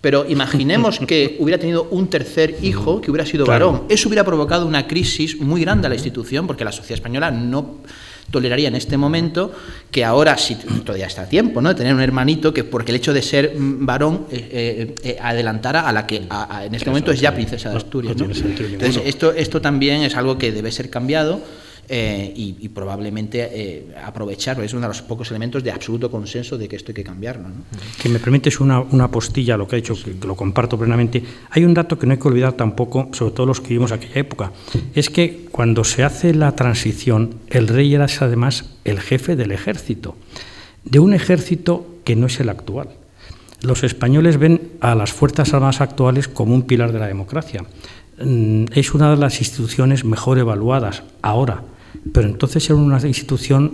[0.00, 3.82] Pero imaginemos que hubiera tenido un tercer hijo que hubiera sido varón.
[3.88, 7.80] Eso hubiera provocado una crisis muy grande a la institución porque la sociedad española no
[8.30, 9.52] toleraría en este momento
[9.90, 11.70] que ahora, si todavía está a tiempo, ¿no?
[11.70, 15.18] de tener un hermanito que porque el hecho de ser mm, varón eh, eh, eh,
[15.20, 18.14] adelantara a la que en este momento es ya princesa de Asturias.
[18.18, 21.40] Entonces, esto, esto también es algo que debe ser cambiado.
[21.90, 24.62] Eh, y, probablemente eh, aprovecharlo.
[24.62, 27.48] Es uno de los pocos elementos de absoluto consenso de que esto hay que cambiarlo.
[27.48, 27.54] ¿no?
[28.00, 31.22] Que me permites una, una postilla, lo que ha hecho, que, lo comparto plenamente.
[31.48, 34.20] Hay un dato que no hay que olvidar tampoco, sobre todo los que vivimos aquella
[34.20, 34.52] época,
[34.94, 40.14] es que cuando se hace la transición, el rey era además el jefe del ejército,
[40.84, 42.90] de un ejército que no es el actual.
[43.62, 47.64] Los españoles ven a las Fuerzas Armadas actuales como un pilar de la democracia.
[48.22, 51.62] Mm, es una de las instituciones mejor evaluadas ahora
[52.12, 53.72] pero entonces era una institución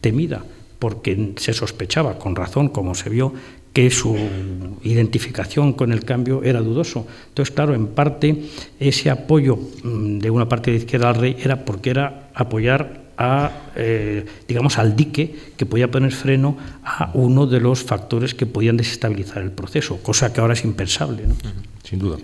[0.00, 0.44] temida,
[0.78, 3.32] porque se sospechaba, con razón, como se vio,
[3.72, 4.16] que su
[4.82, 7.06] identificación con el cambio era dudoso.
[7.28, 8.44] Entonces, claro, en parte
[8.78, 13.50] ese apoyo mm, de una parte de izquierda al rey era porque era apoyar a,
[13.76, 18.76] eh, digamos, al dique que podía poner freno a uno de los factores que podían
[18.76, 21.24] desestabilizar el proceso, cosa que ahora es impensable.
[21.84, 22.18] Sin duda.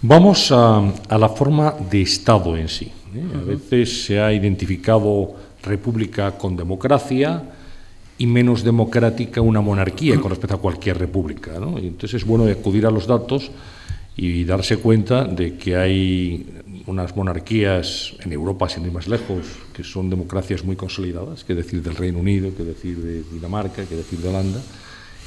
[0.00, 2.90] Vamos a la forma de Estado en sí.
[3.14, 3.22] ¿Eh?
[3.34, 7.42] A veces se ha identificado república con democracia
[8.18, 11.52] y menos democrática una monarquía con respecto a cualquier república.
[11.56, 13.50] entonces es bueno acudir a los datos
[14.16, 16.46] y darse cuenta de que hay
[16.86, 21.82] unas monarquías en Europa, sin ir más lejos, que son democracias muy consolidadas, que decir
[21.82, 24.60] del Reino Unido, que decir de Dinamarca, que decir de Holanda,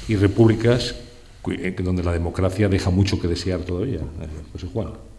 [0.08, 0.94] y repúblicas
[1.82, 4.00] donde la democracia deja mucho que desear todavía.
[4.00, 5.15] Eh, José Juan.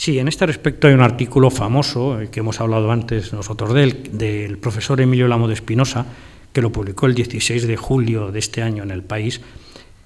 [0.00, 3.82] Sí, en este respecto hay un artículo famoso, eh, que hemos hablado antes nosotros de
[3.82, 6.06] él, del profesor Emilio Lamo de Espinosa,
[6.54, 9.42] que lo publicó el 16 de julio de este año en El País,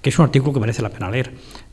[0.01, 1.31] que es un artículo que merece la pena leer.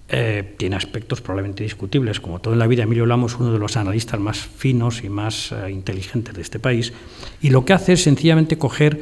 [0.09, 2.85] Eh, tiene aspectos probablemente discutibles, como todo en la vida.
[2.85, 6.61] Emilio Lamo es uno de los analistas más finos y más eh, inteligentes de este
[6.61, 6.93] país,
[7.41, 9.01] y lo que hace es sencillamente coger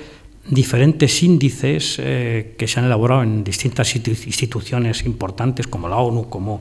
[0.51, 6.61] diferentes índices eh, que se han elaborado en distintas instituciones importantes como la ONU, como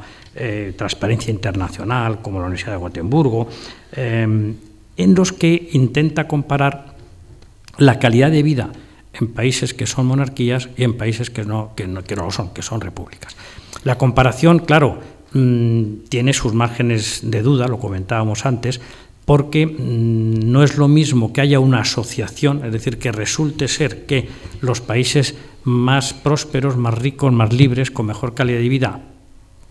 [0.77, 3.49] Transparencia Internacional, como la Universidad de Gotemburgo,
[3.91, 6.95] en los que intenta comparar
[7.77, 8.71] la calidad de vida
[9.13, 12.31] en países que son monarquías y en países que no, que no, que no lo
[12.31, 13.35] son, que son repúblicas.
[13.83, 14.99] La comparación, claro,
[15.33, 18.81] mm, tiene sus márgenes de duda, lo comentábamos antes,
[19.29, 24.07] porque mm, no es lo mismo que haya una asociación, es decir, que resulte ser
[24.07, 24.27] que
[24.59, 29.01] los países más prósperos, más ricos, más libres, con mejor calidad de vida,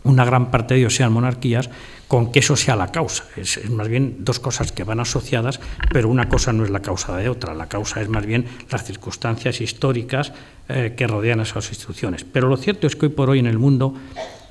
[0.04, 1.70] una gran parte de ellos sean monarquías,
[2.06, 3.24] con que eso sea la causa.
[3.36, 5.58] Es, más bien dos cosas que van asociadas,
[5.92, 7.52] pero una cosa no es la causa de otra.
[7.52, 10.32] La causa es más bien las circunstancias históricas
[10.68, 12.22] eh, que rodean a esas instituciones.
[12.22, 13.94] Pero lo cierto es que hoy por hoy en el mundo,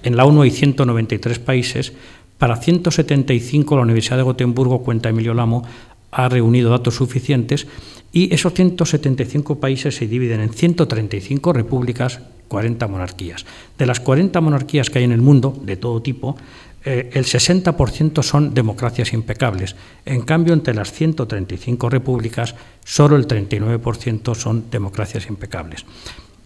[0.03, 1.93] en la ONU hay 193 países,
[2.37, 5.63] para 175 la Universidad de Gotemburgo, cuenta Emilio Lamo,
[6.11, 7.67] ha reunido datos suficientes
[8.11, 13.45] y esos 175 países se dividen en 135 repúblicas, 40 monarquías.
[13.77, 16.37] De las 40 monarquías que hay en el mundo, de todo tipo,
[16.85, 19.75] eh, el 60% son democracias impecables.
[20.05, 25.85] En cambio, entre las 135 repúblicas, solo el 39% son democracias impecables.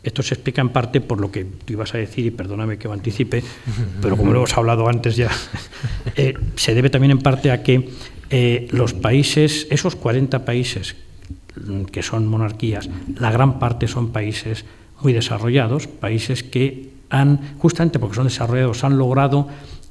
[0.03, 2.87] Esto se explica en parte por lo que tú ibas a decir, y perdóname que
[2.87, 3.43] me anticipe,
[4.01, 5.29] pero como lo hemos hablado antes ya,
[6.15, 7.89] eh, se debe también en parte a que
[8.29, 10.95] eh, los países, esos 40 países
[11.91, 14.65] que son monarquías, la gran parte son países
[15.01, 19.47] muy desarrollados, países que han, justamente porque son desarrollados, han logrado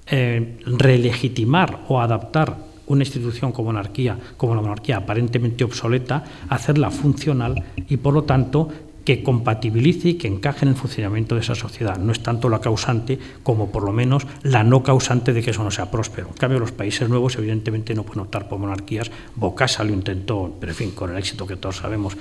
[0.07, 7.63] eh, relegitimar o adaptar una institución como monarquía, como la monarquía aparentemente obsoleta, hacerla funcional
[7.89, 8.69] y por lo tanto
[9.05, 11.97] que compatibilice y que encaje en el funcionamiento de esa sociedad.
[11.99, 15.65] No es tanto la causante como por lo menos la no causante de que eso
[15.65, 16.29] no sea próspero.
[16.29, 19.11] En cambio, los países nuevos evidentemente no pueden optar por monarquías.
[19.37, 22.17] Bocasa lo intentó, pero en fin, con el éxito que todos sabemos,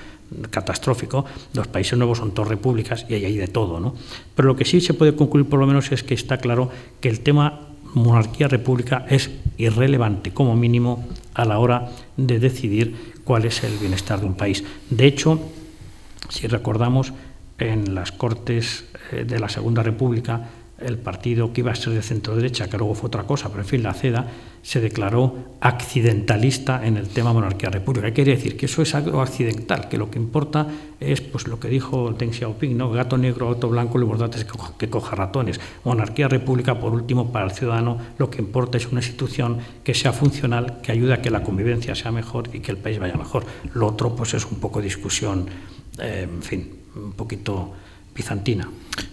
[0.49, 1.25] catastrófico.
[1.53, 3.79] Los países nuevos son todas repúblicas y hay de todo.
[3.79, 3.95] ¿no?
[4.35, 6.69] Pero lo que sí se puede concluir por lo menos es que está claro
[7.01, 7.61] que el tema
[7.93, 14.27] monarquía-república es irrelevante como mínimo a la hora de decidir cuál es el bienestar de
[14.27, 14.63] un país.
[14.89, 15.39] De hecho,
[16.27, 17.13] si recordamos,
[17.57, 20.49] en las Cortes eh, de la Segunda República,
[20.81, 23.61] el partido que iba a ser de centro derecha, que luego fue otra cosa, pero
[23.61, 24.27] en fin, la CEDA,
[24.61, 28.07] se declaró accidentalista en el tema monarquía-república.
[28.07, 28.57] ¿Qué quiere decir?
[28.57, 30.67] Que eso es algo accidental, que lo que importa
[30.99, 32.91] es pues, lo que dijo Deng Xiaoping, ¿no?
[32.91, 34.45] gato negro, gato blanco, lo importante es
[34.77, 35.59] que coja ratones.
[35.85, 40.81] Monarquía-república, por último, para el ciudadano lo que importa es una institución que sea funcional,
[40.81, 43.45] que ayude a que la convivencia sea mejor y que el país vaya mejor.
[43.73, 45.47] Lo otro pues es un poco discusión,
[46.01, 47.73] eh, en fin, un poquito
[48.15, 48.67] bizantina.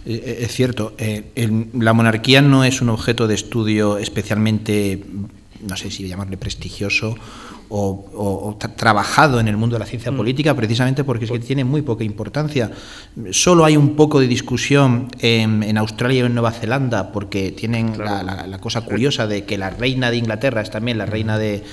[0.05, 1.31] Eh, eh, es cierto, eh,
[1.73, 5.03] la monarquía no es un objeto de estudio especialmente,
[5.65, 7.15] no sé si llamarle prestigioso
[7.69, 10.17] o, trabajado en el mundo de la ciencia mm.
[10.17, 12.71] política precisamente porque es que tiene muy poca importancia.
[13.31, 18.57] Solo hay un poco de discusión en, Australia y en Nueva Zelanda porque tienen la,
[18.59, 21.63] cosa curiosa de que la reina de Inglaterra es también la reina de,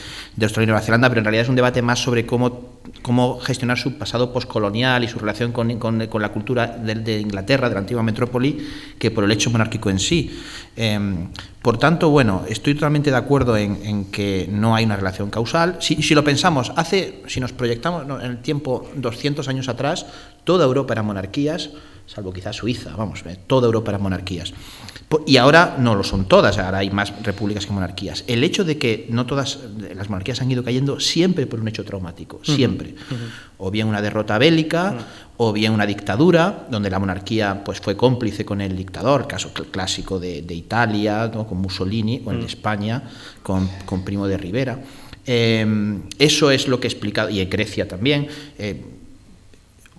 [0.41, 3.79] Australia y Nueva Zelanda, pero en realidad es un debate más sobre cómo, cómo gestionar
[3.79, 8.67] su pasado postcolonial y su relación con, la cultura de, Inglaterra, de la antigua metrópoli,
[8.99, 10.41] que por el hecho monárquico en sí.
[10.77, 11.29] Em,
[11.61, 15.79] por tanto, bueno, estoy totalmente de acuerdo en, que no hay una relación causal.
[15.81, 20.07] Si, lo pensamos, hace, si nos proyectamos en el tiempo 200 años atrás,
[20.45, 21.71] toda Europa era monarquías,
[22.07, 24.53] salvo quizás Suiza, vamos, toda Europa era monarquías.
[25.27, 28.25] Y ahora no lo son todas, ahora hay más repúblicas que monarquías.
[28.27, 29.61] El hecho de que no todas
[29.95, 32.95] las monarquías han ido cayendo siempre por un hecho traumático, siempre.
[33.59, 34.97] O bien una derrota bélica,
[35.37, 40.19] o bien una dictadura, donde la monarquía pues, fue cómplice con el dictador, caso clásico
[40.19, 43.03] de, Italia, con Mussolini, o en España,
[43.43, 43.69] con,
[44.05, 44.81] Primo de Rivera.
[45.27, 48.27] Em, eso es lo que he explicado, y en Grecia también.
[48.59, 48.94] Eh,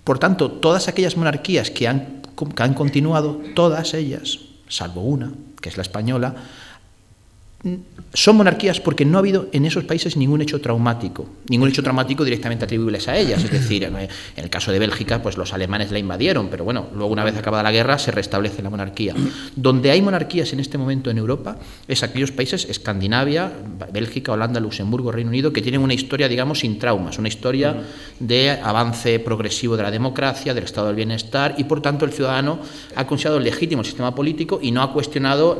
[0.06, 2.22] por tanto, todas aquellas monarquías que han,
[2.56, 4.39] que han continuado, todas ellas,
[4.70, 6.36] salvo una, que es la española,
[8.13, 12.23] son monarquías porque no ha habido en esos países ningún hecho traumático, ningún hecho traumático
[12.23, 13.43] directamente atribuibles a ellas.
[13.43, 17.12] Es decir, en el caso de Bélgica, pues los alemanes la invadieron, pero bueno, luego
[17.12, 19.13] una vez acabada la guerra se restablece la monarquía.
[19.56, 23.51] Donde hay monarquías en este momento en Europa es aquellos países, Escandinavia,
[23.91, 27.84] Bélgica, Holanda, Luxemburgo, Reino Unido, que tienen una historia, digamos, sin traumas, una historia
[28.19, 32.60] de avance progresivo de la democracia, del estado del bienestar, y por tanto el ciudadano
[32.95, 35.58] ha considerado legítimo el sistema político y no ha cuestionado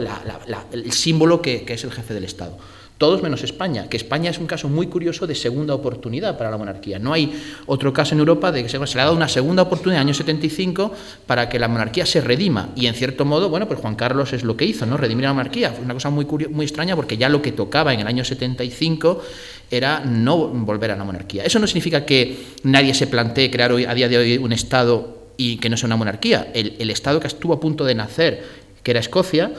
[0.72, 2.58] el símbolo que, que es el jefe del Estado.
[2.98, 6.58] todos menos España, que España es un caso muy curioso de segunda oportunidad para la
[6.58, 6.98] monarquía.
[6.98, 7.34] No hay
[7.66, 10.08] otro caso en Europa de que se, le ha dado una segunda oportunidad en el
[10.10, 10.94] año 75
[11.28, 12.70] para que la monarquía se redima.
[12.74, 14.96] Y en cierto modo, bueno, pues Juan Carlos es lo que hizo, ¿no?
[14.96, 15.72] Redimir la monarquía.
[15.72, 19.22] Fue una cosa muy, muy extraña porque ya lo que tocaba en el año 75
[19.70, 21.44] era no volver a la monarquía.
[21.44, 25.16] Eso no significa que nadie se plantee crear hoy, a día de hoy un Estado
[25.38, 26.52] y que no sea una monarquía.
[26.54, 28.44] El, Estado que estuvo a punto de nacer,
[28.84, 29.52] que era Escocia,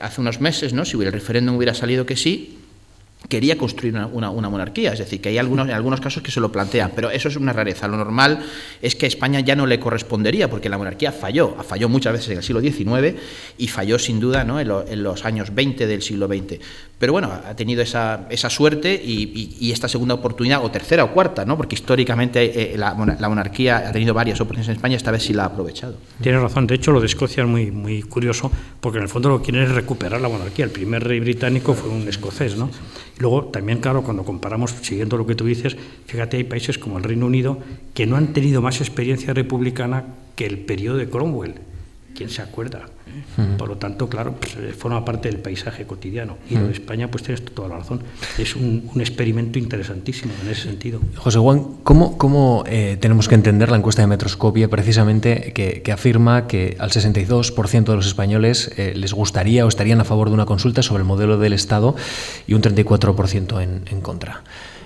[0.00, 0.84] hace unos meses, ¿no?
[0.84, 2.58] si el referéndum hubiera salido que sí,
[3.28, 4.92] quería construir una, monarquía.
[4.92, 7.36] Es decir, que hay algunos, en algunos casos que se lo plantean, pero eso es
[7.36, 7.88] una rareza.
[7.88, 8.44] Lo normal
[8.80, 12.28] es que a España ya no le correspondería, porque la monarquía falló, falló muchas veces
[12.30, 13.18] en el siglo XIX
[13.58, 16.58] y falló sin duda en, los años 20 del siglo XX.
[16.98, 21.56] Pero bueno, ha tenido esa, suerte y, esta segunda oportunidad, o tercera o cuarta, ¿no?
[21.56, 25.44] porque históricamente eh, la, monarquía ha tenido varias oportunidades en España, esta vez sí la
[25.44, 25.96] ha aprovechado.
[26.20, 29.30] Tienes razón, de hecho lo de Escocia es muy, muy curioso, porque en el fondo
[29.30, 30.64] lo que quieren es recuperar la monarquía.
[30.64, 32.70] El primer rey británico fue un escocés, ¿no?
[33.18, 37.04] Luego, también, claro, cuando comparamos, siguiendo lo que tú dices, fíjate, hay países como el
[37.04, 37.58] Reino Unido
[37.94, 41.54] que no han tenido más experiencia republicana que el periodo de Cromwell.
[42.14, 42.86] ¿Quién se acuerda?
[43.58, 46.36] Por lo tanto, claro, pues, eh, forma parte del paisaje cotidiano.
[46.48, 48.02] Y lo de España, pues tienes toda la razón.
[48.38, 51.00] Es un, experimento interesantísimo en ese sentido.
[51.16, 56.46] José Juan, ¿cómo, cómo eh, tenemos que entender la encuesta de Metroscopia precisamente que, afirma
[56.46, 60.46] que al 62% de los españoles eh, les gustaría o estarían a favor de una
[60.46, 61.94] consulta sobre el modelo del Estado
[62.46, 64.42] y un 34% en, en contra?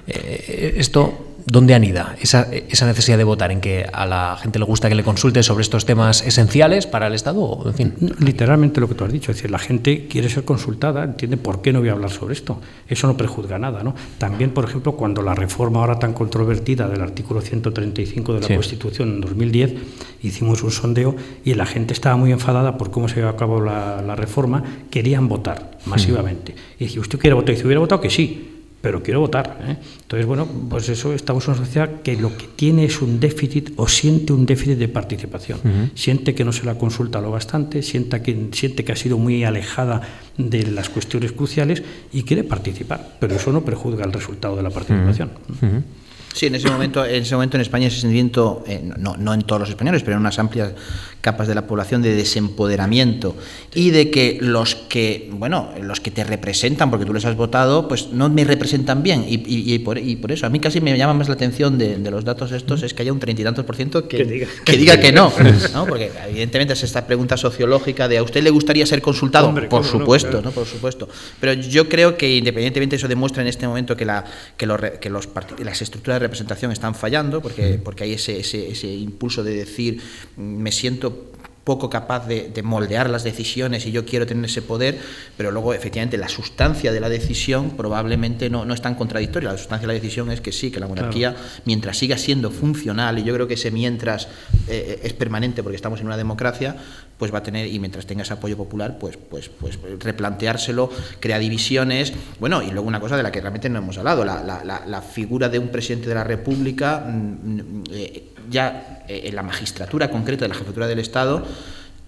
[0.07, 3.53] esto ¿dónde anida esa, esa, necesidad de votar?
[3.53, 7.07] ¿En que a la gente le gusta que le consulte sobre estos temas esenciales para
[7.07, 7.63] el Estado?
[7.65, 7.95] En fin.
[8.19, 11.63] Literalmente lo que tú has dicho, es decir, la gente quiere ser consultada, entiende por
[11.63, 12.61] qué no voy a hablar sobre esto.
[12.89, 13.83] Eso no prejuzga nada.
[13.83, 13.95] ¿no?
[14.19, 19.11] También, por ejemplo, cuando la reforma ahora tan controvertida del artículo 135 de la Constitución
[19.11, 19.75] en 2010,
[20.23, 23.61] hicimos un sondeo y la gente estaba muy enfadada por cómo se llevó a cabo
[23.61, 26.55] la, la reforma, querían votar masivamente.
[26.79, 27.55] Y dije, ¿usted quiere votar?
[27.55, 28.56] Y si hubiera votado que sí,
[28.87, 29.59] pero quiero votar.
[29.63, 29.77] ¿eh?
[30.03, 33.73] Entonces, bueno, pues eso estamos en una sociedad que lo que tiene es un déficit
[33.75, 35.59] o siente un déficit de participación.
[35.97, 39.43] Siente que no se la consulta lo bastante, siente que, siente que ha sido muy
[39.43, 40.03] alejada
[40.39, 44.71] de las cuestiones cruciales y quiere participar, pero eso no prejuzga el resultado de la
[44.71, 45.31] participación.
[46.37, 49.41] Sí, en ese momento, en ese momento en España ese sentimiento, eh, no, no en
[49.41, 50.75] todos los españoles, pero en unas amplias
[51.23, 53.35] capas de la población de desempoderamiento
[53.75, 57.89] y de que los que, bueno, los que te representan, porque tú les has votado,
[57.89, 59.25] pues no me representan bien.
[59.27, 61.99] Y, y, por, y por, eso, a mí casi me llama más la atención de,
[62.11, 64.19] los datos estos, es que haya un treinta y tantos por ciento que,
[64.65, 65.33] que, diga, que, no,
[65.73, 69.53] no, Porque evidentemente es esta pregunta sociológica de ¿a usted le gustaría ser consultado?
[69.71, 71.09] por supuesto, no, Por supuesto.
[71.41, 74.23] Pero yo creo que independientemente eso demuestra en este momento que, la,
[74.57, 75.29] que, los, que los
[75.65, 80.01] las estructuras representación están fallando, porque, porque hay ese, ese, ese impulso de decir
[80.37, 81.33] me siento
[81.67, 85.01] poco capaz de, moldear las decisiones y yo quiero tener ese poder,
[85.37, 89.51] pero luego efectivamente la sustancia de la decisión probablemente no, no es tan contradictoria.
[89.51, 93.19] La sustancia de la decisión es que sí, que la monarquía, mientras siga siendo funcional,
[93.19, 94.29] y yo creo que ese mientras
[94.69, 96.77] eh, es permanente porque estamos en una democracia,
[97.19, 101.41] pues va a tener, y mientras tenga ese apoyo popular, pues, pues, pues replanteárselo, crea
[101.41, 102.13] divisiones.
[102.39, 105.49] Bueno, y luego una cosa de la que realmente no hemos hablado, la, la, figura
[105.49, 110.45] de un presidente de la República, mm, mm, eh, ya eh, en la magistratura concreta
[110.45, 111.45] de la jefatura del Estado,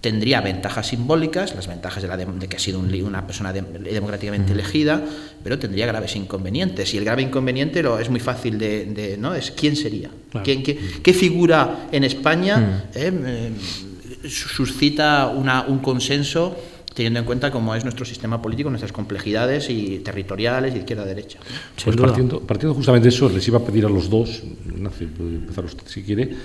[0.01, 5.03] tendría ventajas simbólicas, las ventajas de, la de, que ha sido una persona democráticamente elegida,
[5.43, 6.93] pero tendría graves inconvenientes.
[6.93, 9.35] Y el grave inconveniente lo, es muy fácil de, ¿no?
[9.35, 10.09] Es quién sería,
[10.43, 13.51] qué, figura en España eh,
[14.27, 16.55] suscita una, un consenso
[16.93, 21.39] teniendo en cuenta cómo es nuestro sistema político, nuestras complejidades y territoriales y izquierda-derecha.
[21.83, 24.43] Pues partiendo, partiendo, justamente de eso, les iba a pedir a los dos,
[25.17, 26.35] puede empezar usted si quiere,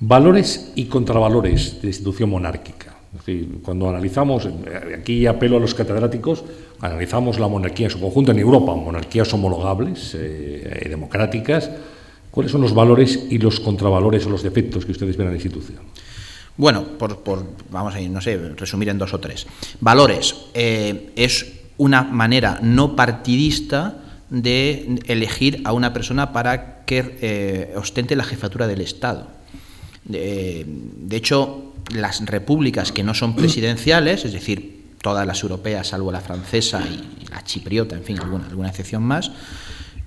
[0.00, 2.94] valores y contravalores de institución monárquica.
[3.62, 6.44] cuando analizamos, eh, aquí apelo a los catedráticos,
[6.80, 11.70] analizamos la monarquía en su conjunto en Europa, monarquías homologables, eh, democráticas,
[12.30, 15.36] ¿cuáles son los valores y los contravalores o los defectos que ustedes ven en la
[15.36, 15.80] institución?
[16.58, 17.22] Bueno, por,
[17.70, 19.46] vamos a ir, no sé, resumir en dos o tres.
[19.80, 20.34] Valores.
[20.54, 28.16] Eh, es una manera no partidista de elegir a una persona para que eh, ostente
[28.16, 29.37] la jefatura del Estado.
[30.08, 30.66] De,
[31.10, 36.82] hecho, las repúblicas que no son presidenciales, es decir, todas las europeas, salvo la francesa
[36.82, 39.30] y la chipriota, en fin, alguna, alguna excepción más,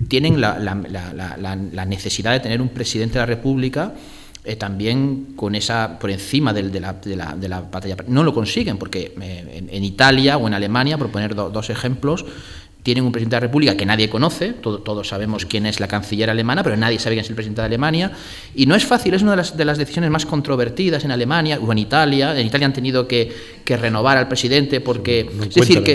[0.08, 3.94] tienen la, necesidad de tener un presidente de la República
[4.44, 7.96] eh, también con esa por encima de, la, de, la, de, la, batalla.
[8.08, 12.24] No lo consiguen porque eh, en, Italia o en Alemania, por poner dos ejemplos,
[12.82, 16.30] tienen un presidente de la República que nadie conoce, todos sabemos quién es la canciller
[16.30, 18.12] alemana, pero nadie sabe quién es el presidente de Alemania,
[18.54, 21.58] y no es fácil, es una de las, de las decisiones más controvertidas en Alemania
[21.60, 22.38] o en Italia.
[22.38, 23.32] En Italia han tenido que,
[23.64, 25.20] que renovar al presidente porque...
[25.20, 25.94] es decir, que,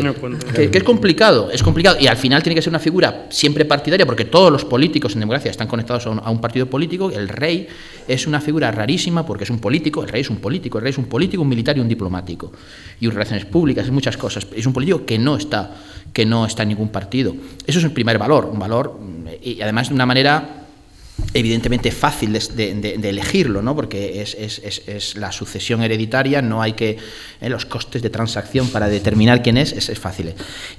[0.70, 1.98] que, es complicado, es complicado.
[2.00, 5.22] Y al final tiene que ser una figura siempre partidaria porque todos los políticos en
[5.22, 7.12] democracia están conectados a un, a un partido político.
[7.12, 7.68] El rey
[8.08, 10.92] es una figura rarísima porque es un político, el rey es un político, el rey
[10.92, 12.52] es un político, un militar y un diplomático.
[13.00, 14.48] Y relaciones públicas, es muchas cosas.
[14.56, 15.76] Es un político que no está
[16.14, 17.36] que no está en ningún partido.
[17.66, 19.00] Eso es el primer valor, un valor,
[19.42, 20.68] y además de una manera
[21.34, 23.76] evidentemente fácil de, elegirlo, ¿no?
[23.76, 26.98] porque es, la sucesión hereditaria, no hay que
[27.42, 30.34] eh, los costes de transacción para determinar quién es, es, fácil.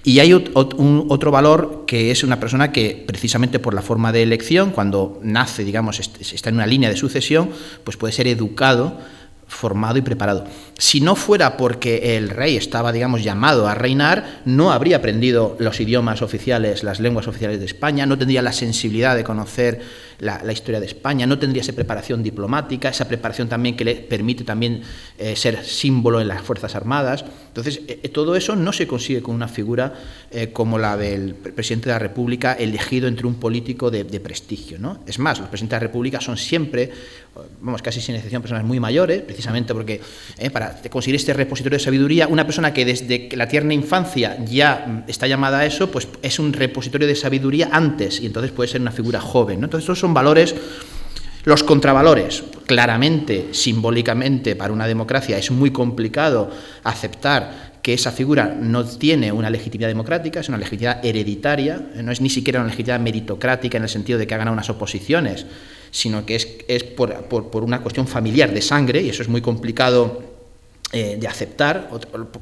[0.05, 4.23] Y hay un, otro valor que es una persona que precisamente por la forma de
[4.23, 7.51] elección, cuando nace, digamos, está en una línea de sucesión,
[7.85, 8.99] pues puede ser educado
[9.49, 10.45] formado y preparado.
[10.77, 15.81] Si no fuera porque el rey estaba, digamos, llamado a reinar, no habría aprendido los
[15.81, 19.81] idiomas oficiales, las lenguas oficiales de España, no tendría la sensibilidad de conocer
[20.21, 24.45] la, historia de España, no tendría esa preparación diplomática, esa preparación también que le permite
[24.45, 24.83] también
[25.17, 27.25] eh, ser símbolo en las Fuerzas Armadas.
[27.49, 29.95] Entonces, eh, eh, todo eso no se consigue con una figura
[30.53, 34.79] como la del presidente de la República elegido entre un político de, prestigio.
[34.79, 34.99] ¿no?
[35.07, 36.91] Es más, los presidentes de la República son siempre,
[37.63, 40.03] vamos, casi sin excepción, personas muy mayores, precisamente porque
[40.53, 45.11] para conseguir este repositorio de sabiduría, una persona que desde la tierna infancia ya mm,
[45.11, 48.83] está llamada a eso, pues es un repositorio de sabiduría antes, y entonces puede ser
[48.83, 49.65] una figura joven.
[49.65, 50.55] Entonces, estos son valores
[51.45, 56.51] los contravalores, claramente, simbólicamente, para una democracia es muy complicado
[56.85, 62.21] aceptar que esa figura no tiene una legitimidad democrática, es una legitimidad hereditaria, no es
[62.21, 65.47] ni siquiera una legitimidad meritocrática en el sentido de que hagan unas oposiciones,
[65.91, 69.41] sino que es, es por, por una cuestión familiar de sangre, y eso es muy
[69.41, 70.28] complicado
[70.91, 71.91] eh, de aceptar.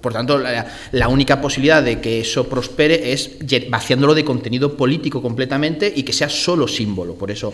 [0.00, 3.38] Por tanto, la, única posibilidad de que eso prospere es
[3.68, 7.14] vaciándolo de contenido político completamente y que sea solo símbolo.
[7.14, 7.52] Por eso.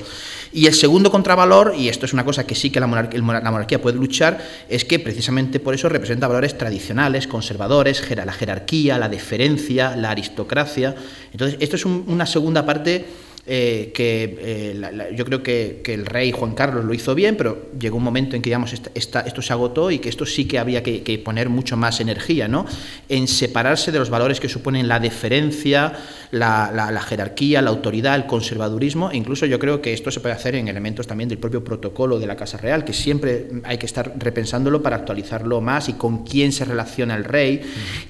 [0.53, 3.97] Y el segundo contravalor, y esto es una cosa que sí que la monarquía, puede
[3.97, 10.11] luchar, es que precisamente por eso representa valores tradicionales, conservadores, la jerarquía, la deferencia, la
[10.11, 10.95] aristocracia.
[11.33, 13.07] Entonces, esto es una segunda parte
[13.45, 17.97] eh, que eh, yo creo que, el rey Juan Carlos lo hizo bien, pero llegó
[17.97, 21.23] un momento en que digamos, esto se agotó y que esto sí que había que,
[21.25, 22.67] poner mucho más energía ¿no?
[23.09, 25.93] en separarse de los valores que suponen la deferencia,
[26.31, 29.11] la, jerarquía, la autoridad, el conservadurismo.
[29.11, 32.21] E incluso yo creo que esto se puede hacer en elementos también del propio protocolo
[32.21, 36.25] de la Casa Real, que siempre hay que estar repensándolo para actualizarlo más y con
[36.25, 37.61] quién se relaciona el rey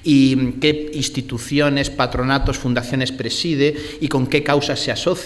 [0.03, 5.22] y qué instituciones, patronatos, fundaciones preside y con qué causas se asocia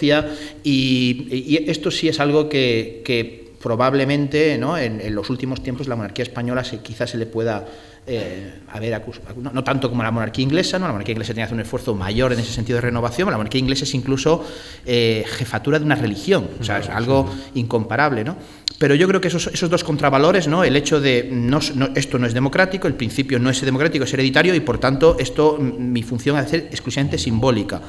[0.63, 4.77] y, esto sí es algo que, probablemente ¿no?
[4.77, 7.65] En, los últimos tiempos la monarquía española se, quizás se le pueda
[8.09, 10.85] eh, haber acusado, no, tanto como la monarquía inglesa, ¿no?
[10.85, 13.35] la monarquía inglesa tenía que hacer un esfuerzo mayor en ese sentido de renovación, la
[13.35, 14.45] monarquía inglesa es incluso
[14.85, 18.23] eh, jefatura de una religión, o sea, es algo incomparable.
[18.23, 18.37] ¿no?
[18.79, 20.63] Pero yo creo que esos, esos dos contravalores, ¿no?
[20.63, 21.59] el hecho de no,
[21.95, 25.57] esto no es democrático, el principio no es democrático, es hereditario y por tanto esto
[25.57, 27.81] mi función es ser exclusivamente simbólica.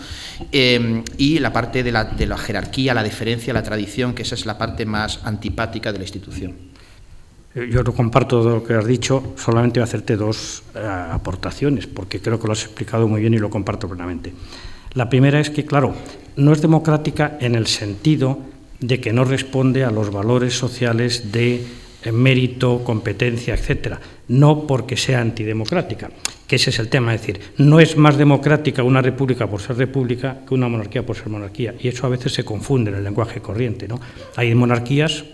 [0.50, 4.34] Em, y la parte de la, de la jerarquía, la diferencia, la tradición, que esa
[4.34, 6.77] es la parte más antipática de la institución.
[7.66, 11.86] Yo no comparto todo lo que has dicho, solamente voy a hacerte dos eh, aportaciones,
[11.86, 14.32] porque creo que lo has explicado muy bien y lo comparto plenamente.
[14.94, 15.94] La primera es que, claro,
[16.36, 18.38] no es democrática en el sentido
[18.80, 21.64] de que no responde a los valores sociales de
[22.04, 26.10] eh, mérito, competencia, etcétera, no porque sea antidemocrática,
[26.46, 29.76] que ese es el tema, es decir, no es más democrática una república por ser
[29.76, 33.04] república que una monarquía por ser monarquía, y eso a veces se confunde en el
[33.04, 34.00] lenguaje corriente, ¿no?
[34.36, 35.24] Hay monarquías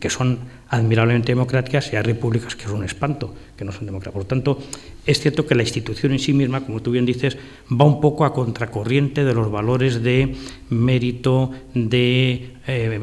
[0.00, 0.38] que son
[0.70, 4.12] admirablemente democráticas y hay repúblicas que son un espanto, que no son democráticas.
[4.12, 4.62] Por lo tanto,
[5.06, 7.38] es cierto que la institución en sí misma, como tú bien dices,
[7.70, 10.36] va un poco a contracorriente de los valores de
[10.68, 13.00] mérito, de eh,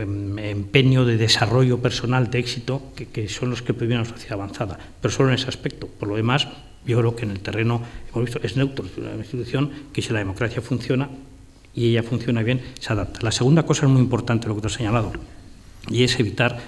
[0.52, 5.12] empeño, de desarrollo personal, de éxito, que, son los que previenen una sociedad avanzada, pero
[5.12, 5.88] solo en ese aspecto.
[5.88, 6.48] Por lo demás,
[6.86, 10.14] yo creo que en el terreno, hemos visto, es neutro, es una institución que si
[10.14, 11.10] la democracia funciona
[11.74, 13.22] y ella funciona bien, se adapta.
[13.24, 15.12] La segunda cosa es muy importante, lo que tú has señalado,
[15.90, 16.60] y es evitar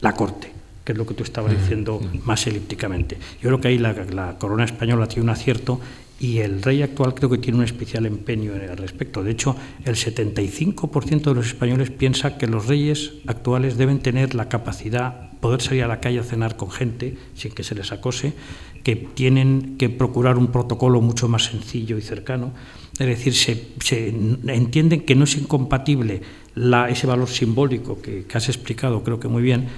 [0.00, 0.50] la corte,
[0.84, 3.16] que es lo que tú estabas diciendo más elípticamente.
[3.42, 5.80] Yo creo que ahí la, corona española tiene un acierto
[6.18, 9.22] y el rey actual creo que tiene un especial empeño al respecto.
[9.22, 14.48] De hecho, el 75% de los españoles piensa que los reyes actuales deben tener la
[14.48, 18.34] capacidad, poder salir a la calle a cenar con gente sin que se les acose,
[18.82, 22.52] que tienen que procurar un protocolo mucho más sencillo y cercano.
[22.98, 23.34] Es decir,
[23.80, 24.08] se,
[24.46, 26.20] entienden que no es incompatible
[26.54, 29.68] ese valor simbólico que, has explicado, creo que muy bien,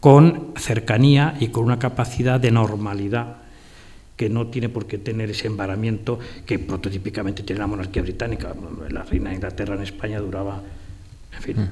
[0.00, 3.36] con cercanía y con una capacidad de normalidad
[4.16, 8.54] que no tiene por qué tener ese embaramiento que prototípicamente tiene la monarquía británica.
[8.90, 10.62] La reina de Inglaterra en España duraba,
[11.34, 11.68] en fin.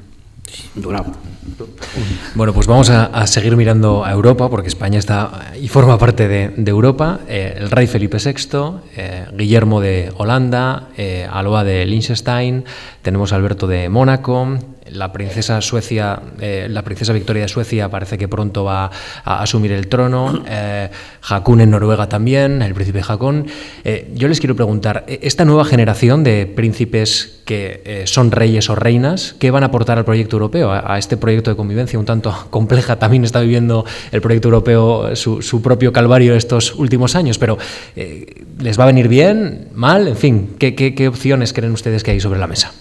[2.34, 6.70] Bueno, pues vamos a, seguir mirando a Europa, porque España está y forma parte de,
[6.70, 7.20] Europa.
[7.28, 12.64] Eh, el rey Felipe VI, eh, Guillermo de Holanda, eh, Aloa de Liechtenstein,
[13.02, 14.58] tenemos Alberto de Mónaco,
[14.92, 18.90] la princesa Suecia, eh, la princesa Victoria de Suecia parece que pronto va
[19.24, 20.90] a asumir el trono, eh,
[21.28, 23.46] Hakun en Noruega también, el príncipe Hakon.
[23.84, 28.70] Eh, yo les quiero preguntar, e, esta nueva generación de príncipes que eh, son reyes
[28.70, 32.06] o reinas, ¿qué van a aportar al proyecto europeo, a, este proyecto de convivencia un
[32.06, 32.98] tanto compleja?
[32.98, 37.58] También está viviendo el proyecto europeo su, propio calvario estos últimos años, pero
[37.94, 40.08] ¿les va a venir bien, mal?
[40.08, 42.72] En fin, qué opciones creen ustedes que hay sobre la mesa?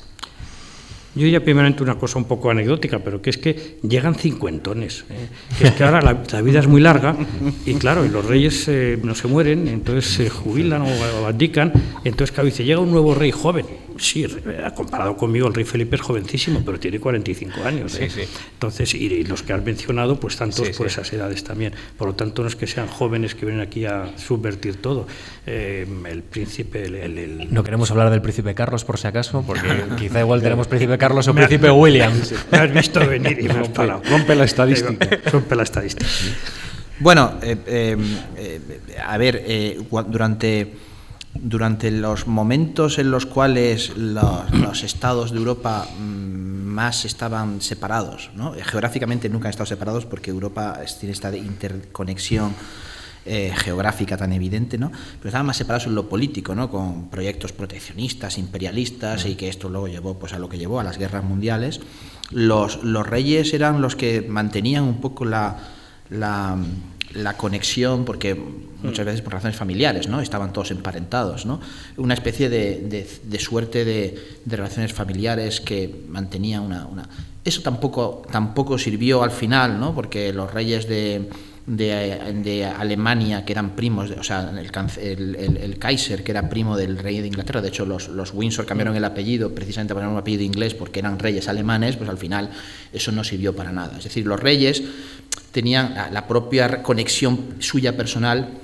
[1.15, 5.05] Yo ya primeramente una cosa un poco anecdótica, pero que es que llegan cincuentones.
[5.09, 5.27] ¿eh?
[5.57, 7.15] Que es que ahora la, vida es muy larga
[7.65, 12.31] y claro, y los reyes eh, no se mueren, entonces se jubilan o, abdican, entonces
[12.31, 13.65] claro, dice, llega un nuevo rey joven
[13.99, 14.25] sí,
[14.75, 17.95] comparado conmigo, el rey Felipe es jovencísimo, pero tiene 45 años.
[17.99, 18.09] ¿eh?
[18.53, 21.73] Entonces, y, los que has mencionado, pues tantos por esas edades también.
[21.97, 25.07] Por lo tanto, no es que sean jóvenes que vienen aquí a subvertir todo.
[25.45, 26.85] Eh, el príncipe.
[26.85, 30.97] El, No queremos hablar del príncipe Carlos, por si acaso, porque quizá igual tenemos príncipe
[30.97, 32.13] Carlos o príncipe William.
[32.51, 34.01] Me has visto venir y me has parado.
[34.09, 35.07] Rompe la estadística.
[35.31, 36.05] Rompe la estadística.
[36.99, 37.95] Bueno, eh,
[39.05, 39.43] a ver,
[40.07, 40.88] durante
[41.33, 48.53] durante los momentos en los cuales los, estados de Europa mm, más estaban separados, ¿no?
[48.53, 52.53] geográficamente nunca han estado separados porque Europa tiene esta interconexión
[53.25, 54.89] eh, geográfica tan evidente, ¿no?
[54.89, 56.69] pero estaban más separados en lo político, ¿no?
[56.69, 60.83] con proyectos proteccionistas, imperialistas, y que esto luego llevó pues, a lo que llevó a
[60.83, 61.79] las guerras mundiales.
[62.31, 65.57] Los, reyes eran los que mantenían un poco la
[67.13, 68.35] la conexión, porque
[68.83, 70.21] muchas veces por razones familiares, ¿no?
[70.21, 71.59] Estaban todos emparentados, ¿no?
[71.97, 77.09] Una especie de, de, suerte de, relaciones familiares que mantenía una, una...
[77.43, 79.95] Eso tampoco, tampoco sirvió al final, ¿no?
[79.95, 81.29] Porque los reyes de,
[81.65, 87.21] de, Alemania, que eran primos, o sea, el, el, Kaiser, que era primo del rey
[87.21, 90.73] de Inglaterra, de hecho los, los Windsor cambiaron el apellido precisamente para un apellido inglés
[90.73, 92.49] porque eran reyes alemanes, pues al final
[92.91, 93.97] eso no sirvió para nada.
[93.97, 94.83] Es decir, los reyes
[95.51, 98.59] tenían la propia conexión suya personal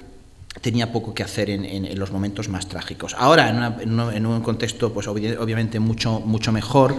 [0.61, 3.15] tenía poco que hacer en, los momentos más trágicos.
[3.17, 6.95] Ahora, en, un contexto, pues obviamente mucho, mucho mejor,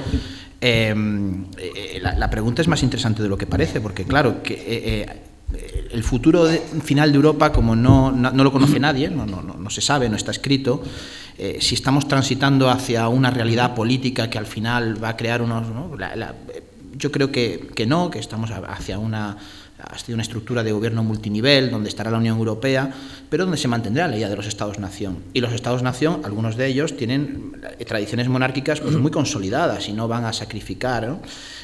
[0.60, 5.06] em, eh, la, pregunta es más interesante de lo que parece, porque claro, que eh,
[5.56, 6.46] eh, el futuro
[6.82, 10.16] final de Europa, como no, no, lo conoce nadie, no, no, no, se sabe, no
[10.16, 10.82] está escrito,
[11.58, 15.66] si estamos transitando hacia una realidad política que al final va a crear unos...
[16.96, 19.36] yo creo que, que no, que estamos hacia una
[19.88, 22.92] ha sido una estructura de gobierno multinivel donde estará la Unión Europea,
[23.30, 25.18] pero donde se mantendrá la idea de los Estados-nación.
[25.32, 27.52] Y los Estados-nación, algunos de ellos, tienen
[27.86, 31.20] tradiciones monárquicas pues, muy consolidadas y no van a sacrificar.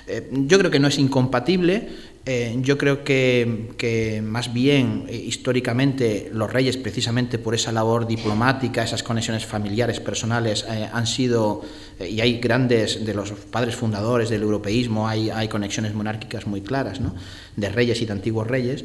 [0.06, 1.88] Eh, yo creo que no es incompatible,
[2.24, 8.84] eh, yo creo que, más bien eh, históricamente los reyes, precisamente por esa labor diplomática,
[8.84, 11.62] esas conexiones familiares, personales, eh, han sido,
[11.98, 17.00] y hay grandes, de los padres fundadores del europeísmo, hay, hay conexiones monárquicas muy claras,
[17.00, 17.12] ¿no?
[17.56, 18.84] de reyes y de antiguos reyes.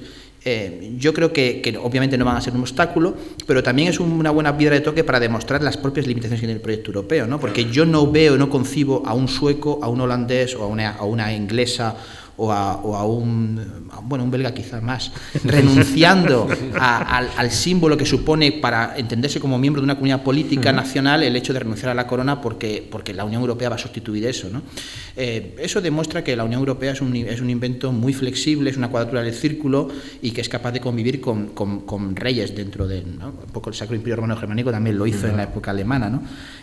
[0.97, 3.15] yo creo que, que, obviamente no van a ser un obstáculo,
[3.45, 6.57] pero también es una buena piedra de toque para demostrar las propias limitaciones que tiene
[6.57, 7.39] el proyecto europeo, ¿no?
[7.39, 10.91] porque yo no veo, no concibo a un sueco, a un holandés o a una,
[10.93, 11.95] a una inglesa
[12.37, 15.11] o a, un, bueno, un belga quizás más,
[15.43, 16.47] renunciando
[16.79, 21.51] al, símbolo que supone para entenderse como miembro de una comunidad política nacional el hecho
[21.51, 24.49] de renunciar a la corona porque, porque la Unión Europea va a sustituir eso.
[24.51, 24.61] ¿no?
[25.15, 28.77] Eh, eso demuestra que la Unión Europea es un, es un invento muy flexible, es
[28.77, 29.89] una cuadratura del círculo
[30.21, 33.01] y que es capaz de convivir con, con, reyes dentro de...
[33.03, 33.29] ¿no?
[33.29, 36.09] Un poco el Sacro Imperio Romano Germánico también lo hizo en la época alemana.
[36.09, 36.21] ¿no?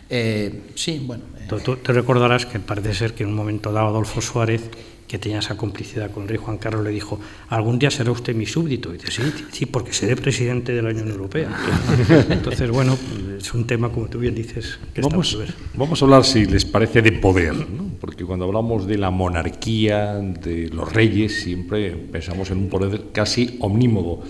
[0.08, 1.24] Eh, sí, bueno.
[1.38, 1.48] Eh.
[1.48, 4.70] Tú, te recordarás que parece ser que en un momento dado Adolfo Suárez
[5.06, 8.34] que tenía esa complicidad con el rey Juan Carlos, le dijo, algún día será usted
[8.34, 8.94] mi súbdito.
[8.94, 11.50] Y dice, sí, sí, porque seré presidente de la Unión Europea.
[12.30, 12.96] Entonces, bueno,
[13.38, 15.38] es un tema, como tú bien dices, que vamos,
[15.74, 17.54] vamos a hablar, si les parece, de poder,
[18.00, 23.56] porque cuando hablamos de la monarquía, de los reyes, siempre pensamos en un poder casi
[23.60, 24.22] omnímodo.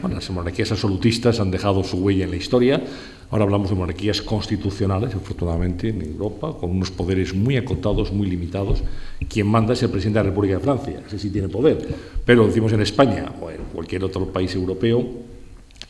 [0.00, 2.82] Bueno, las monarquías absolutistas han dejado su huella en la historia,
[3.30, 8.82] Ahora hablamos de monarquías constitucionales, afortunadamente, en Europa, con unos poderes muy acotados, muy limitados.
[9.28, 11.88] Quien manda es el presidente de la República de Francia, ese sí tiene poder.
[12.24, 15.04] Pero decimos en España o en cualquier otro país europeo,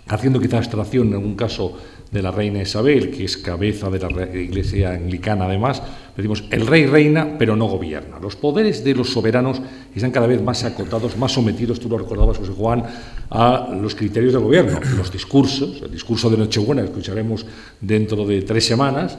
[0.08, 1.76] haciendo quizá abstracción en algún caso
[2.10, 5.82] de la reina Isabel, que es cabeza de la iglesia anglicana además,
[6.16, 8.18] decimos, el rey reina, pero no gobierna.
[8.20, 9.60] Los poderes de los soberanos
[9.94, 12.84] están cada vez más acotados, más sometidos, tú lo recordabas, José Juan,
[13.30, 14.80] a los criterios del gobierno.
[14.96, 17.44] Los discursos, el discurso de Nochebuena que escucharemos
[17.80, 19.18] dentro de tres semanas,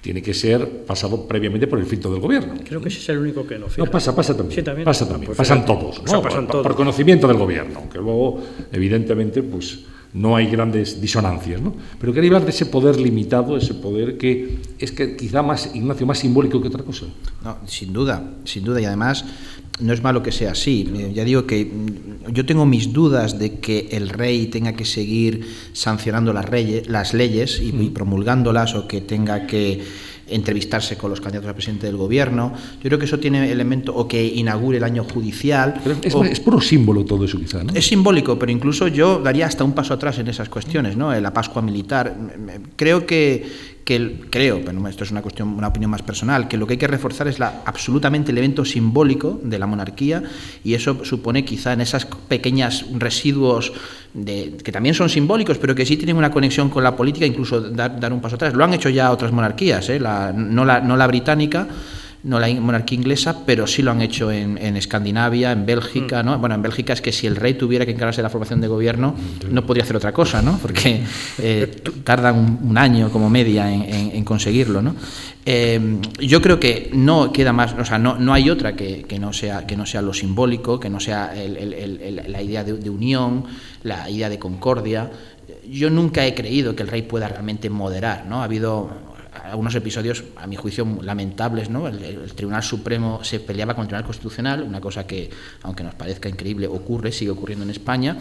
[0.00, 2.54] tiene que ser pasado previamente por el filtro del gobierno.
[2.64, 4.54] Creo que ese es el único que no No, pasa, pasa también.
[4.54, 4.84] Sí, también.
[4.84, 5.26] Pasa también.
[5.26, 5.98] Pues pasan todos.
[5.98, 6.22] O sea, ¿no?
[6.22, 6.66] pasan por, todos.
[6.66, 9.80] por conocimiento del gobierno, aunque luego, evidentemente, pues
[10.14, 11.60] no hay grandes disonancias.
[11.60, 11.74] ¿no?
[12.00, 16.06] Pero quería hablar de ese poder limitado, ese poder que es que quizá más, Ignacio,
[16.06, 17.06] más simbólico que otra cosa.
[17.44, 18.80] No, sin duda, sin duda.
[18.80, 19.24] Y además,
[19.80, 20.90] no es malo que sea así.
[20.94, 24.84] Eh, Ya digo que mm, yo tengo mis dudas de que el rey tenga que
[24.84, 29.80] seguir sancionando las, reyes, las leyes y, y promulgándolas o que tenga que
[30.30, 32.52] entrevistarse con los candidatos a presidente del gobierno.
[32.76, 35.80] Yo creo que eso tiene elemento, o que inaugure el año judicial.
[35.82, 37.62] Pero es, o- es puro símbolo todo eso, quizá.
[37.64, 37.72] ¿no?
[37.74, 41.18] es simbólico, pero incluso yo daría hasta un paso atrás en esas cuestiones, ¿no?
[41.18, 42.16] La Pascua militar.
[42.76, 43.46] Creo que,
[43.88, 46.78] que creo, pero esto es una cuestión, una opinión más personal, que lo que hay
[46.78, 50.22] que reforzar es la, absolutamente el evento simbólico de la monarquía
[50.62, 53.72] y eso supone quizá en esas pequeñas residuos
[54.12, 57.62] de, que también son simbólicos, pero que sí tienen una conexión con la política, incluso
[57.62, 58.52] dar, dar un paso atrás.
[58.52, 59.98] Lo han hecho ya otras monarquías, ¿eh?
[59.98, 61.66] No, la, no la británica
[62.24, 66.36] no la monarquía inglesa, pero sí lo han hecho en, en Escandinavia, en Bélgica, ¿no?
[66.38, 68.66] Bueno, en Bélgica es que si el rey tuviera que encargarse de la formación de
[68.68, 69.14] gobierno,
[69.50, 70.58] no podría hacer otra cosa, ¿no?
[70.58, 71.02] Porque
[71.38, 71.70] eh,
[72.04, 74.96] tardan un, un año como media en, en- en conseguirlo, ¿no?
[75.46, 75.80] Eh,
[76.20, 79.32] yo creo que no queda más, o sea, no, no hay otra que, que no
[79.32, 82.64] sea, que no sea lo simbólico, que no sea el- el- el- el- la idea
[82.64, 83.44] de, de unión,
[83.84, 85.10] la idea de concordia.
[85.70, 88.40] Yo nunca he creído que el rey pueda realmente moderar, ¿no?
[88.40, 88.90] Ha habido
[89.44, 91.70] algunos episodios, a mi juicio, lamentables.
[91.70, 91.88] ¿no?
[91.88, 95.30] El, Tribunal Supremo se peleaba con el Tribunal Constitucional, una cosa que,
[95.62, 98.16] aunque nos parezca increíble, ocurre, sigue ocurriendo en España,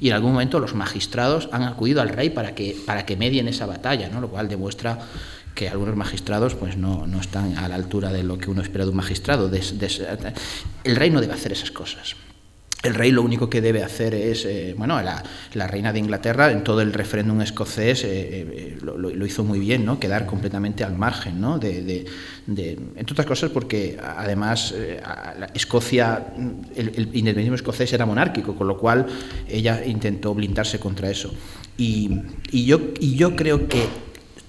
[0.00, 3.48] y en algún momento los magistrados han acudido al rey para que, para que medien
[3.48, 4.20] esa batalla, ¿no?
[4.20, 4.98] lo cual demuestra
[5.54, 8.84] que algunos magistrados pues no, no están a la altura de lo que uno espera
[8.84, 9.50] de un magistrado.
[10.84, 12.14] El rey no debe hacer esas cosas.
[12.84, 15.20] El rey lo único que debe hacer es, eh, bueno, la,
[15.54, 18.08] la reina de Inglaterra en todo el referéndum escocés eh,
[18.48, 19.98] eh, lo, hizo muy bien, ¿no?
[19.98, 21.58] Quedar completamente al margen, ¿no?
[21.58, 22.04] De, de-
[22.46, 24.72] de- entre otras cosas porque además
[25.54, 26.28] Escocia,
[26.76, 29.06] el, el escocés era monárquico, con lo cual
[29.48, 31.34] ella intentó blindarse contra eso.
[31.76, 32.10] Y,
[32.52, 33.86] y yo, y yo creo que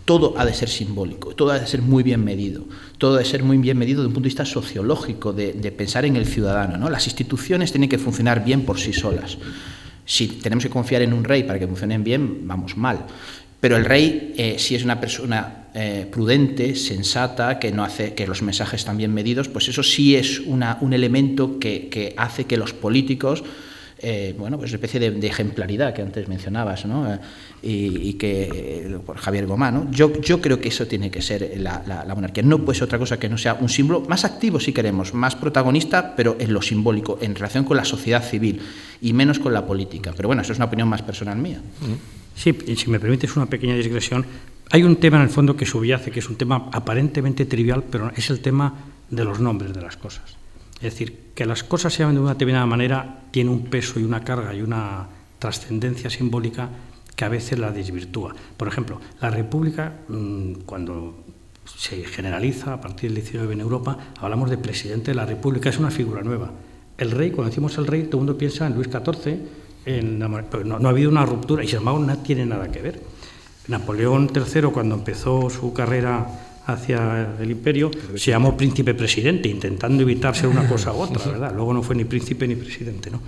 [0.09, 2.65] todo ha de ser simbólico, todo ha de ser muy bien medido,
[2.97, 6.03] todo ha de ser muy bien medido desde un punto de vista sociológico, de, pensar
[6.03, 6.77] en el ciudadano.
[6.77, 6.89] ¿no?
[6.89, 9.37] Las instituciones tienen que funcionar bien por sí solas.
[10.05, 13.05] Si tenemos que confiar en un rey para que funcionen bien, vamos mal.
[13.59, 18.25] Pero el rey, eh, si es una persona eh, prudente, sensata, que no hace que
[18.25, 22.73] los mensajes están bien medidos, pues eso sí es un elemento que hace que los
[22.73, 23.43] políticos
[24.01, 27.13] eh, bueno, pues especie de, ejemplaridad que antes mencionabas, ¿no?
[27.13, 27.19] Eh,
[27.61, 29.89] y, que eh, por Javier Gomá, ¿no?
[29.91, 32.43] Yo, yo creo que eso tiene que ser la, la- monarquía.
[32.43, 35.35] No puede ser otra cosa que no sea un símbolo más activo si queremos, más
[35.35, 38.61] protagonista, pero en lo simbólico, en relación con la sociedad civil
[39.01, 40.13] y menos con la política.
[40.15, 41.61] Pero bueno, eso es una opinión más personal mía.
[42.35, 44.25] Sí, y si me permites una pequeña digresión,
[44.71, 48.11] hay un tema en el fondo que subyace, que es un tema aparentemente trivial, pero
[48.15, 48.73] es el tema
[49.09, 50.38] de los nombres de las cosas.
[50.81, 54.03] Es decir, que las cosas se llamen de una determinada manera tiene un peso y
[54.03, 55.07] una carga y una
[55.37, 56.69] trascendencia simbólica
[57.15, 58.33] que a veces la desvirtúa.
[58.55, 61.25] Por ejemplo, la República, mm, cuando
[61.65, 65.79] se generaliza a partir del 19 en Europa, hablamos de presidente de la República, es
[65.79, 66.51] una figura nueva.
[66.97, 69.37] El rey, cuando decimos el rey, todo el mundo piensa en Luis XIV,
[69.83, 73.01] pero no, no ha habido una ruptura y sin embargo no tiene nada que ver.
[73.67, 80.35] Napoleón III, cuando empezó su carrera hacia el imperio, se llamó príncipe presidente, intentando evitar
[80.35, 81.53] ser una cosa u otra, ¿verdad?
[81.55, 83.21] Luego no fue ni príncipe ni presidente, ¿no?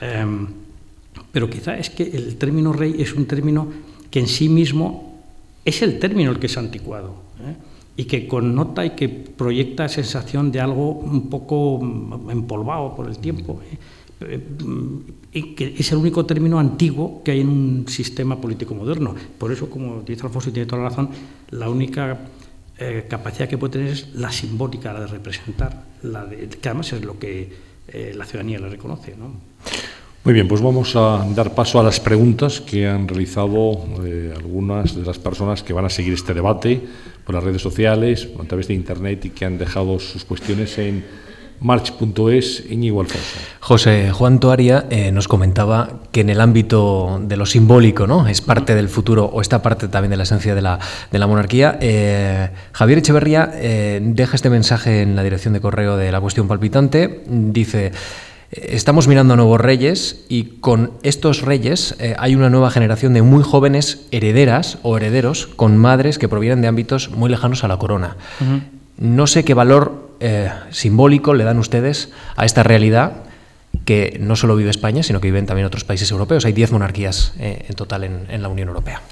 [0.00, 0.46] Em,
[1.32, 3.68] pero quizá es que el término rey es un término
[4.10, 5.22] que en sí mismo
[5.64, 7.54] es el término el que es anticuado ¿eh?
[7.96, 13.18] y que connota y que proyecta sensación de algo un poco mm, empolvado por el
[13.18, 13.60] tiempo.
[13.70, 13.78] ¿eh?
[14.20, 14.98] Eh, mm,
[15.32, 19.14] Y que es el único término antiguo que hay en un sistema político moderno.
[19.38, 21.10] Por eso, como dice Alfonso y tiene toda la razón,
[21.50, 22.18] la única
[22.80, 26.92] eh, capacidad que puede tener es la simbólica, la de representar, la de, que además
[26.94, 27.52] es lo que
[27.88, 29.14] eh, la ciudadanía le reconoce.
[29.18, 29.34] ¿no?
[30.24, 34.94] Muy bien, pues vamos a dar paso a las preguntas que han realizado eh, algunas
[34.94, 36.80] de las personas que van a seguir este debate
[37.24, 41.04] por las redes sociales, a través de Internet y que han dejado sus cuestiones en
[41.60, 43.38] march.es, Íñigo Alfonso.
[43.60, 48.26] José Juan Toaria eh, nos comentaba que en el ámbito de lo simbólico, ¿no?
[48.26, 50.78] Es parte del futuro o esta parte también de la esencia de la,
[51.10, 51.78] de la monarquía.
[51.80, 56.48] Eh, Javier Echeverría eh, deja este mensaje en la dirección de correo de la cuestión
[56.48, 57.22] palpitante.
[57.26, 57.92] Dice.
[58.52, 63.22] Estamos mirando a nuevos reyes y con estos reyes eh, hay una nueva generación de
[63.22, 67.76] muy jóvenes herederas o herederos con madres que provienen de ámbitos muy lejanos a la
[67.76, 68.16] corona.
[68.98, 73.24] No sé qué valor eh, simbólico le dan ustedes a esta realidad
[73.84, 76.44] que no solo vive España, sino que viven también otros países europeos.
[76.44, 79.02] Hay 10 monarquías eh, en total en, en la Unión Europea.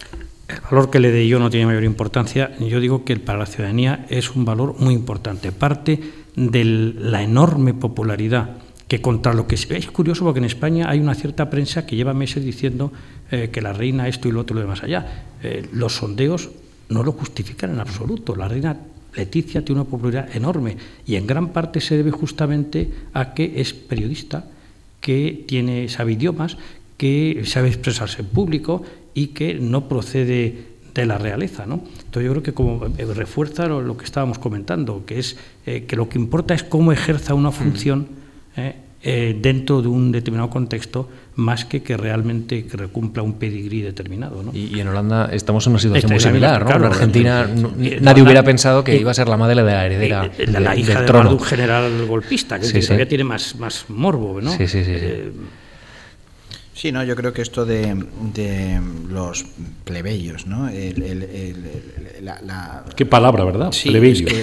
[0.48, 2.52] El valor que le dé yo no tiene mayor importancia.
[2.58, 5.52] Yo digo que para la ciudadanía es un valor muy importante.
[5.52, 6.00] Parte
[6.36, 8.56] de la enorme popularidad
[8.88, 11.94] que contra lo que es, es curioso porque en España hay una cierta prensa que
[11.94, 12.90] lleva meses diciendo
[13.30, 15.24] eh, que la reina esto y lo otro y lo demás allá.
[15.42, 16.48] Eh, los sondeos
[16.88, 18.34] no lo justifican en absoluto.
[18.34, 18.78] La reina
[19.18, 23.74] Leticia tiene una popularidad enorme y en gran parte se debe justamente a que es
[23.74, 24.46] periodista,
[25.00, 26.56] que tiene, sabe idiomas,
[26.96, 28.82] que sabe expresarse en público
[29.14, 31.66] y que no procede de la realeza.
[31.66, 31.82] ¿no?
[32.04, 36.08] Entonces yo creo que como eh, refuerza lo, que estábamos comentando, que es que lo
[36.08, 38.08] que importa es cómo ejerza una función
[38.56, 44.42] eh, dentro de un determinado contexto más que que realmente que recumpla un pedigrí determinado.
[44.42, 44.50] ¿no?
[44.52, 46.64] Y, en Holanda estamos en una situación muy similar.
[46.64, 46.76] ¿no?
[46.76, 47.48] en Argentina
[48.00, 50.30] nadie hubiera pensado que iba a ser la madre de la heredera.
[50.36, 54.40] Eh, la, la hija de un general golpista, que todavía tiene más, más morbo.
[54.40, 54.50] ¿no?
[54.50, 54.92] Sí, sí, sí.
[54.94, 55.32] Eh,
[56.78, 57.96] Sí, no, yo creo que esto de,
[59.10, 59.44] los
[59.82, 60.70] plebeyos, ¿no?
[62.94, 63.72] Qué palabra, ¿verdad?
[63.72, 64.28] Sí, Plebeyo.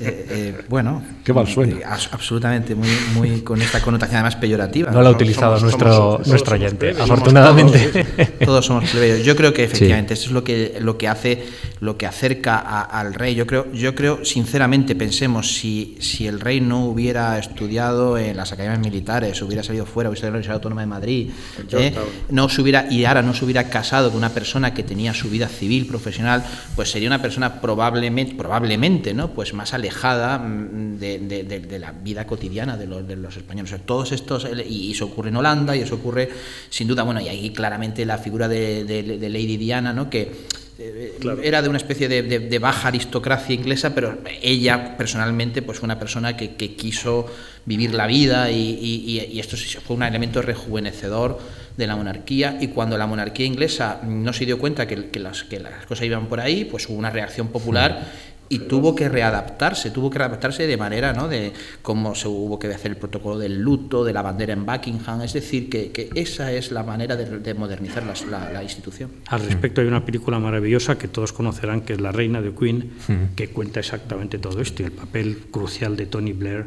[0.00, 1.02] Eh, eh, bueno.
[1.24, 1.76] Qué mal suena.
[1.76, 4.90] Eh, absolutamente, muy, muy con esta connotación además peyorativa.
[4.90, 8.04] No lo ha utilizado nuestro, nuestro oyente, afortunadamente.
[8.44, 9.24] Todos, somos plebeyos.
[9.24, 11.46] Yo creo que efectivamente eso es lo que, lo que hace,
[11.84, 13.34] lo que acerca al rey.
[13.34, 18.52] Yo creo, yo creo, sinceramente, pensemos, si, si el rey no hubiera estudiado en las
[18.52, 21.30] academias militares, hubiera salido fuera, hubiera salido en la Universidad Autónoma de Madrid,
[21.72, 21.94] ¿eh?
[22.30, 25.28] no se hubiera, y ahora no se hubiera casado con una persona que tenía su
[25.28, 26.42] vida civil, profesional,
[26.74, 29.30] pues sería una persona probablemente, probablemente ¿no?
[29.30, 33.74] pues más alejada mm, de, la vida cotidiana de los, de los españoles.
[33.84, 36.30] todos estos, y eso ocurre en Holanda, y eso ocurre
[36.70, 40.08] sin duda, bueno, y ahí claramente la figura de, Lady Diana, ¿no?
[40.08, 45.86] que eh, era de una especie de, baja aristocracia inglesa, pero ella personalmente pues fue
[45.86, 47.26] una persona que, quiso
[47.64, 51.38] vivir la vida y, esto fue un elemento rejuvenecedor
[51.76, 52.58] de la monarquía.
[52.60, 56.26] Y cuando la monarquía inglesa no se dio cuenta que, las, que las cosas iban
[56.26, 60.76] por ahí, pues hubo una reacción popular y tuvo que readaptarse, tuvo que readaptarse de
[60.76, 61.28] manera, ¿no?
[61.28, 65.22] De cómo se hubo que hacer el protocolo del luto, de la bandera en Buckingham,
[65.22, 69.10] es decir, que, esa es la manera de, modernizar la, institución.
[69.28, 72.92] Al respecto hay una película maravillosa que todos conocerán, que es La Reina de Queen,
[73.36, 76.66] que cuenta exactamente todo esto y el papel crucial de Tony Blair,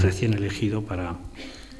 [0.00, 1.16] recién elegido para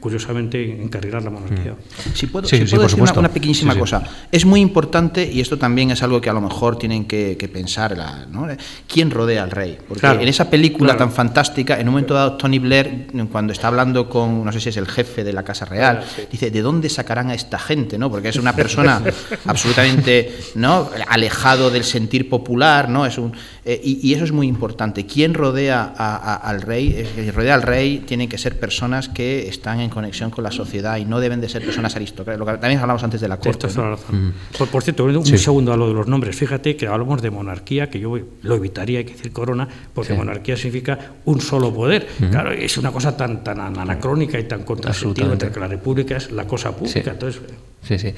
[0.02, 1.72] curiosamente encarrilar la monarquía.
[1.72, 2.14] Mm.
[2.14, 2.68] Si puedo, decir
[3.16, 4.02] una, pequeñísima cosa.
[4.32, 7.96] Es muy importante, y esto también es algo que a lo mejor tienen que, pensar,
[8.30, 8.48] ¿no?
[8.88, 9.78] ¿quién rodea al rey?
[9.86, 14.08] Porque en esa película tan fantástica, en un momento dado, Tony Blair, cuando está hablando
[14.08, 17.30] con, no sé si es el jefe de la Casa Real, dice, ¿de dónde sacarán
[17.30, 17.96] a esta gente?
[17.96, 18.10] ¿no?
[18.10, 19.00] Porque es una persona
[19.46, 20.90] absolutamente ¿no?
[21.08, 23.06] alejado del sentir popular, ¿no?
[23.06, 23.32] Es un,
[23.64, 25.06] eh, y, eso es muy importante.
[25.06, 27.06] ¿Quién rodea al rey?
[27.16, 30.96] Eh, rodea al rey tienen que ser personas que están en conexión con la sociedad
[30.96, 31.94] y no deben de ser personas.
[31.94, 33.68] Lo que también hablamos antes de la corte.
[34.70, 36.34] Por, cierto, un segundo a lo de los nombres.
[36.34, 40.56] Fíjate que hablamos de monarquía, que yo lo evitaría, hay que decir corona, porque monarquía
[40.56, 42.08] significa un solo poder.
[42.30, 46.32] Claro, es una cosa tan, tan anacrónica y tan contrasentido entre que la república es
[46.32, 47.12] la cosa pública.
[47.12, 47.40] Entonces,
[47.82, 48.14] Sí, sí.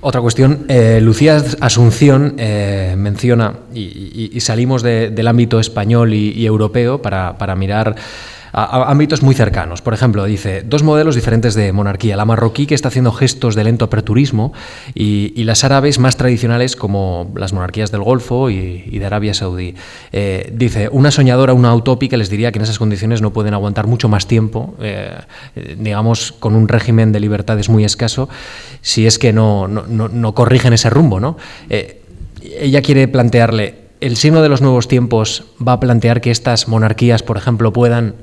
[0.00, 7.36] Otra cuestión, eh, Lucía Asunción eh, menciona, y, salimos del ámbito español y, europeo para,
[7.36, 7.96] para mirar
[8.52, 9.82] a, ámbitos muy cercanos.
[9.82, 13.64] Por ejemplo, dice, dos modelos diferentes de monarquía, la marroquí que está haciendo gestos de
[13.64, 14.52] lento aperturismo
[14.94, 19.74] y, las árabes más tradicionales como las monarquías del Golfo y, de Arabia Saudí.
[20.12, 23.86] Eh, dice, una soñadora, una utópica les diría que en esas condiciones no pueden aguantar
[23.86, 25.12] mucho más tiempo, eh,
[25.76, 28.28] digamos, con un régimen de libertades muy escaso,
[28.82, 31.20] si es que no, no, corrigen ese rumbo.
[31.20, 31.36] ¿no?
[31.68, 32.02] Eh,
[32.42, 37.22] ella quiere plantearle, el signo de los nuevos tiempos va a plantear que estas monarquías,
[37.22, 38.14] por ejemplo, puedan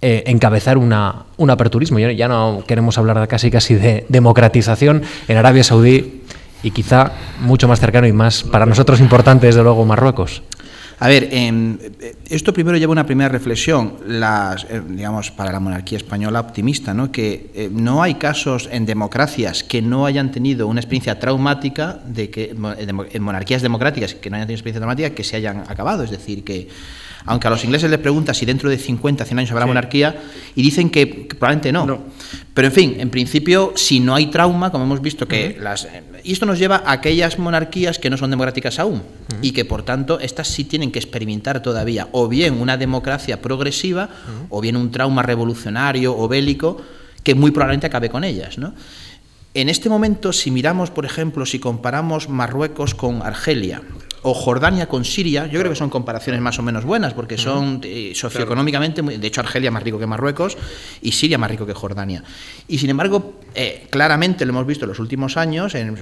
[0.00, 1.98] eh, encabezar una, un aperturismo.
[1.98, 6.22] Ya, ya, no queremos hablar casi casi de democratización en Arabia Saudí
[6.62, 10.42] y quizá mucho más cercano y más para nosotros importante, desde luego, Marruecos.
[11.00, 11.78] A ver, em,
[12.28, 17.12] esto primero lleva una primera reflexión, las, eh, digamos, para la monarquía española optimista, ¿no?
[17.12, 22.30] que eh, no hay casos en democracias que no hayan tenido una experiencia traumática, de
[22.30, 22.56] que
[23.12, 26.02] en monarquías democráticas que no hayan tenido experiencia traumática, que se hayan acabado.
[26.02, 26.68] Es decir, que
[27.24, 30.16] aunque a los ingleses les pregunta si dentro de 50, 100 años habrá monarquía,
[30.54, 32.04] y dicen que, probablemente no.
[32.54, 35.88] Pero en fin, en principio, si no hay trauma, como hemos visto que las...
[36.24, 39.02] Y esto nos lleva a aquellas monarquías que no son democráticas aún,
[39.42, 44.08] y que por tanto estas sí tienen que experimentar todavía o bien una democracia progresiva,
[44.48, 46.80] o bien un trauma revolucionario o bélico,
[47.22, 48.58] que muy probablemente acabe con ellas.
[48.58, 48.74] ¿no?
[49.54, 53.82] En este momento, si miramos, por ejemplo, si comparamos Marruecos con Argelia,
[54.22, 57.80] o Jordania con Siria, yo creo que son comparaciones más o menos buenas, porque son
[57.84, 60.56] eh, socioeconómicamente, de hecho Argelia más rico que Marruecos
[61.02, 62.24] y Siria más rico que Jordania.
[62.66, 65.96] Y sin embargo, eh, claramente lo hemos visto en los últimos años, en,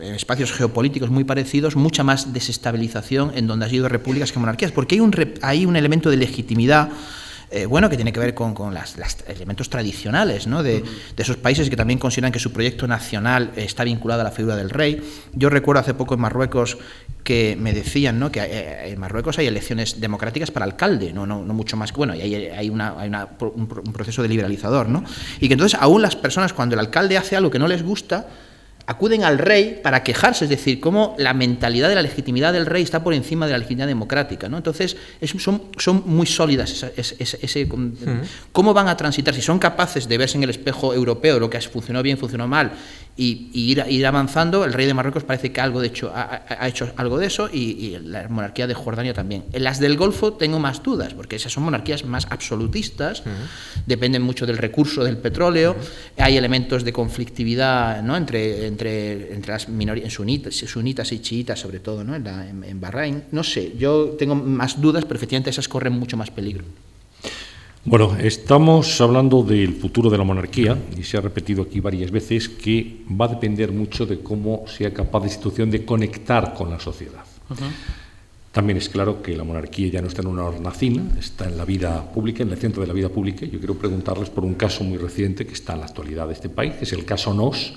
[0.00, 4.96] espacios geopolíticos muy parecidos, mucha más desestabilización en donde ha sido repúblicas que monarquías, porque
[4.96, 6.90] hay un, hay un elemento de legitimidad
[7.50, 8.96] eh, bueno, que tiene que ver con, con los
[9.28, 10.64] elementos tradicionales ¿no?
[10.64, 10.82] de,
[11.16, 14.70] esos países que también consideran que su proyecto nacional está vinculado a la figura del
[14.70, 15.00] rey.
[15.34, 16.78] Yo recuerdo hace poco en Marruecos
[17.24, 18.30] que me decían ¿no?
[18.30, 21.92] que eh, en Marruecos hay elecciones democráticas para alcalde, no, no, no mucho más.
[21.92, 25.02] Bueno, y hay, hay, una, hay una, un, proceso de liberalizador, ¿no?
[25.40, 28.28] Y que entonces aún las personas, cuando el alcalde hace algo que no les gusta,
[28.86, 32.82] acuden al rey para quejarse, es decir, cómo la mentalidad de la legitimidad del rey
[32.82, 34.48] está por encima de la legitimidad democrática.
[34.48, 34.58] ¿no?
[34.58, 34.96] Entonces,
[35.38, 36.84] son, son muy sólidas.
[36.96, 37.68] ese,
[38.52, 39.34] ¿Cómo van a transitar?
[39.34, 42.72] Si son capaces de verse en el espejo europeo lo que funcionó bien, funcionó mal,
[43.16, 44.64] y, ir, ir, avanzando.
[44.64, 47.96] El rey de Marruecos parece que algo de hecho ha, hecho algo de eso y,
[48.02, 49.44] la monarquía de Jordania también.
[49.52, 53.22] En las del Golfo tengo más dudas, porque esas son monarquías más absolutistas,
[53.86, 55.76] dependen mucho del recurso del petróleo,
[56.18, 58.16] hay elementos de conflictividad ¿no?
[58.16, 62.14] entre, entre, entre las minorías sunitas, sunitas y chiitas, sobre todo ¿no?
[62.14, 63.24] en, en, en Bahrein.
[63.30, 66.64] No sé, yo tengo más dudas, pero efectivamente esas corren mucho más peligro.
[67.86, 72.48] Bueno, estamos hablando del futuro de la monarquía y se ha repetido aquí varias veces
[72.48, 76.80] que va a depender mucho de cómo sea capaz la institución de conectar con la
[76.80, 77.22] sociedad.
[78.52, 81.66] También es claro que la monarquía ya no está en una hornacina, está en la
[81.66, 83.44] vida pública, en el centro de la vida pública.
[83.44, 86.48] Yo quiero preguntarles por un caso muy reciente que está en la actualidad de este
[86.48, 87.74] país, que es el caso NOS,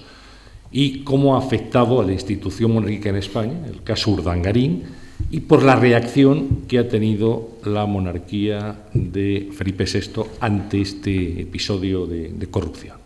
[0.71, 4.85] y cómo ha afectado a la institución monárquica en España, el caso Urdangarín,
[5.29, 12.05] y por la reacción que ha tenido la monarquía de Felipe VI ante este episodio
[12.05, 12.97] de, corrupción.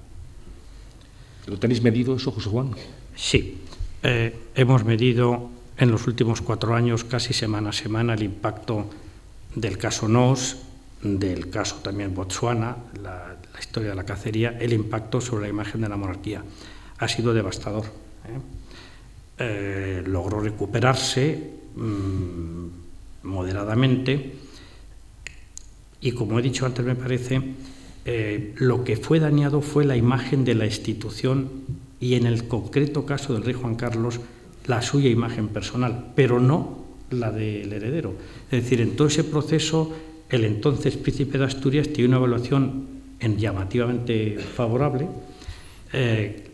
[1.47, 2.71] ¿Lo tenéis medido eso, José Juan?
[3.15, 3.57] Sí,
[4.03, 8.87] eh, hemos medido en los últimos cuatro años, casi semana a semana, el impacto
[9.55, 10.57] del caso NOS,
[11.01, 15.89] del caso también Botswana, la, historia de la cacería, el impacto sobre la imagen de
[15.89, 16.43] la monarquía.
[16.97, 17.85] Ha sido devastador.
[17.85, 18.39] ¿eh?
[19.37, 22.67] Eh, logró recuperarse, Mm,
[23.23, 24.33] moderadamente
[26.01, 27.41] y como he dicho antes me parece,
[28.05, 31.49] eh, lo que fue dañado fue la imagen de la institución
[31.99, 34.19] y en el concreto caso del rey Juan Carlos
[34.65, 38.15] la suya imagen personal, pero no la del heredero.
[38.49, 39.95] Es decir, en todo ese proceso
[40.29, 42.87] el entonces príncipe de Asturias tiene una evaluación
[43.19, 45.07] en llamativamente favorable.
[45.93, 46.50] Eh,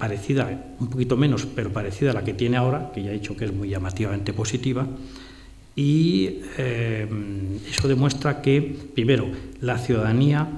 [0.00, 3.36] parecida, un poquito menos, pero parecida a la que tiene ahora, que ya he dicho
[3.36, 4.88] que es muy llamativamente positiva,
[5.76, 7.06] y eh,
[7.70, 8.60] eso demuestra que,
[8.94, 9.28] primero,
[9.60, 10.48] la ciudadanía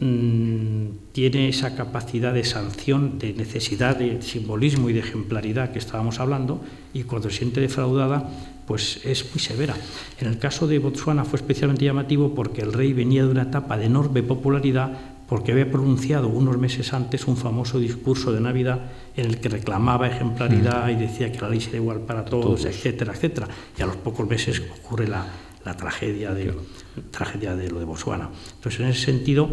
[0.00, 6.18] mm, tiene esa capacidad de sanción, de necesidad de simbolismo y de ejemplaridad que estábamos
[6.18, 6.60] hablando,
[6.92, 8.28] y cuando se siente defraudada,
[8.66, 9.76] pues es muy severa.
[10.20, 13.76] En el caso de Botsuana fue especialmente llamativo porque el rey venía de una etapa
[13.78, 14.92] de enorme popularidad
[15.30, 20.08] porque había pronunciado unos meses antes un famoso discurso de Navidad en el que reclamaba
[20.08, 23.46] ejemplaridad y decía que la ley será igual para todos, etcétera, etcétera.
[23.78, 25.24] Y a los pocos meses ocurre la,
[25.76, 26.52] tragedia, de,
[27.12, 28.28] tragedia de lo de Botswana.
[28.56, 29.46] Entonces, en ese sentido,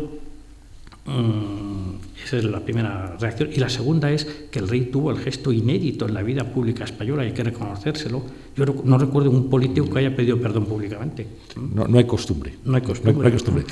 [1.05, 3.49] mm, esa es la primera reacción.
[3.53, 6.85] Y la segunda es que el rey tuvo el gesto inédito en la vida pública
[6.85, 8.23] española, hay que reconocérselo.
[8.55, 11.27] Yo no recuerdo un político que haya pedido perdón públicamente.
[11.55, 12.55] No, hay costumbre.
[12.65, 13.13] No hay costumbre.
[13.13, 13.63] No hay costumbre.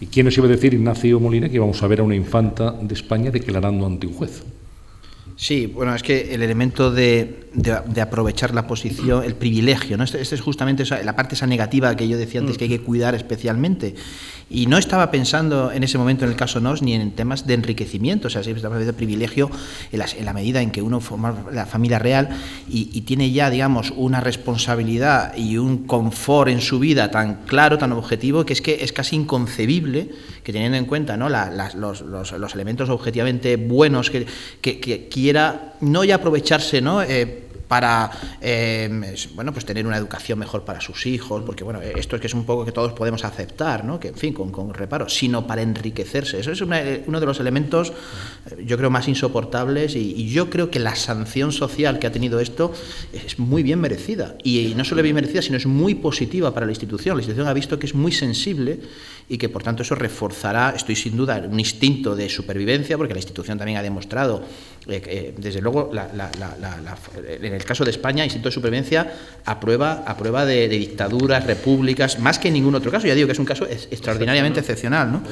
[0.00, 2.72] ¿Y quién nos iba a decir, Ignacio Molina, que íbamos a ver a una infanta
[2.72, 4.44] de España declarando ante un juez?
[5.40, 7.46] Sí, bueno, es que el elemento de,
[8.02, 10.02] aprovechar la posición, el privilegio, ¿no?
[10.02, 12.80] Este, este es justamente la parte esa negativa que yo decía antes que hay que
[12.80, 13.94] cuidar especialmente.
[14.50, 17.54] Y no estaba pensando en ese momento en el caso NOS ni en temas de
[17.54, 19.50] enriquecimiento, o sea, siempre estaba de privilegio
[19.92, 22.30] en la, medida en que uno forma la familia real
[22.68, 27.92] y, tiene ya, digamos, una responsabilidad y un confort en su vida tan claro, tan
[27.92, 30.10] objetivo, que es que es casi inconcebible
[30.42, 31.28] que teniendo en cuenta ¿no?
[31.28, 34.26] los, elementos objetivamente buenos que,
[34.62, 35.08] que,
[35.80, 37.02] no ya aprovecharse, ¿no?
[37.02, 38.10] Eh, para
[38.40, 39.04] em,
[39.34, 42.34] bueno, pues tener una educación mejor para sus hijos, porque bueno, esto es que es
[42.34, 44.00] un poco que todos podemos aceptar, ¿no?
[44.00, 46.40] que en fin, con, con reparo, sino para enriquecerse.
[46.40, 47.92] Eso es uno de los elementos,
[48.50, 52.40] eh, yo creo, más insoportables y, yo creo que la sanción social que ha tenido
[52.40, 52.72] esto
[53.12, 54.36] es muy bien merecida.
[54.42, 57.16] Y, no solo bien merecida, sino es muy positiva para la institución.
[57.16, 58.80] La institución ha visto que es muy sensible
[59.28, 63.20] y que por tanto eso reforzará, estoy sin duda, un instinto de supervivencia, porque la
[63.20, 64.42] institución también ha demostrado,
[64.86, 69.12] eh, eh, desde luego, en el caso de España, instinto de supervivencia
[69.44, 73.26] a prueba, a prueba de, dictaduras, repúblicas, más que en ningún otro caso, ya digo
[73.26, 75.22] que es un caso extraordinariamente excepcional, ¿no?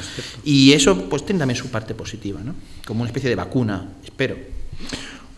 [0.44, 2.54] Y eso pues tiene también su parte positiva, ¿no?
[2.84, 4.36] Como una especie de vacuna, espero.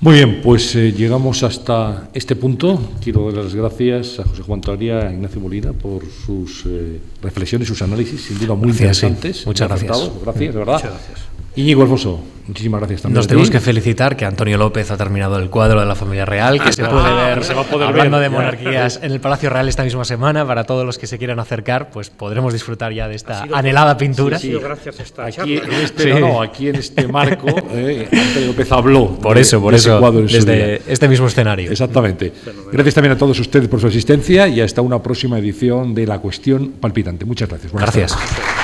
[0.00, 2.80] Muy bien, pues eh, llegamos hasta este punto.
[3.02, 7.66] Quiero dar las gracias a José Juan Todavía, a Ignacio Molina por sus eh, reflexiones,
[7.66, 9.06] sus análisis, sin duda muy Gracias, sí.
[9.06, 9.46] interesantes.
[9.46, 10.10] Muchas gracias.
[10.22, 10.74] Gracias, de verdad.
[10.74, 11.37] Muchas gracias.
[11.60, 13.16] Íñigo Alfonso, muchísimas gracias también.
[13.16, 16.62] Nos tenemos que felicitar que Antonio López ha terminado el cuadro de la familia real,
[16.62, 19.20] que se puede Ah, ver se va a poder hablando ver, de monarquías en el
[19.20, 20.46] Palacio Real esta misma semana.
[20.46, 23.56] Para todos los que se quieran acercar, pues podremos disfrutar ya de esta Ha sido-
[23.56, 24.36] anhelada pintura.
[24.36, 25.64] Ha sido gracias a esta Aquí charla.
[25.64, 26.08] en, este, Sí.
[26.10, 29.08] no, no, aquí en este marco, eh, Antonio López habló.
[29.16, 31.72] Por de- eso, por de ese eso, cuadro desde este mismo escenario.
[31.72, 32.32] Exactamente.
[32.70, 36.20] Gracias también a todos ustedes por su asistencia y hasta una próxima edición de La
[36.20, 37.24] Cuestión Palpitante.
[37.24, 37.72] Muchas gracias.
[37.72, 38.12] Buenas Gracias.
[38.16, 38.57] tardes.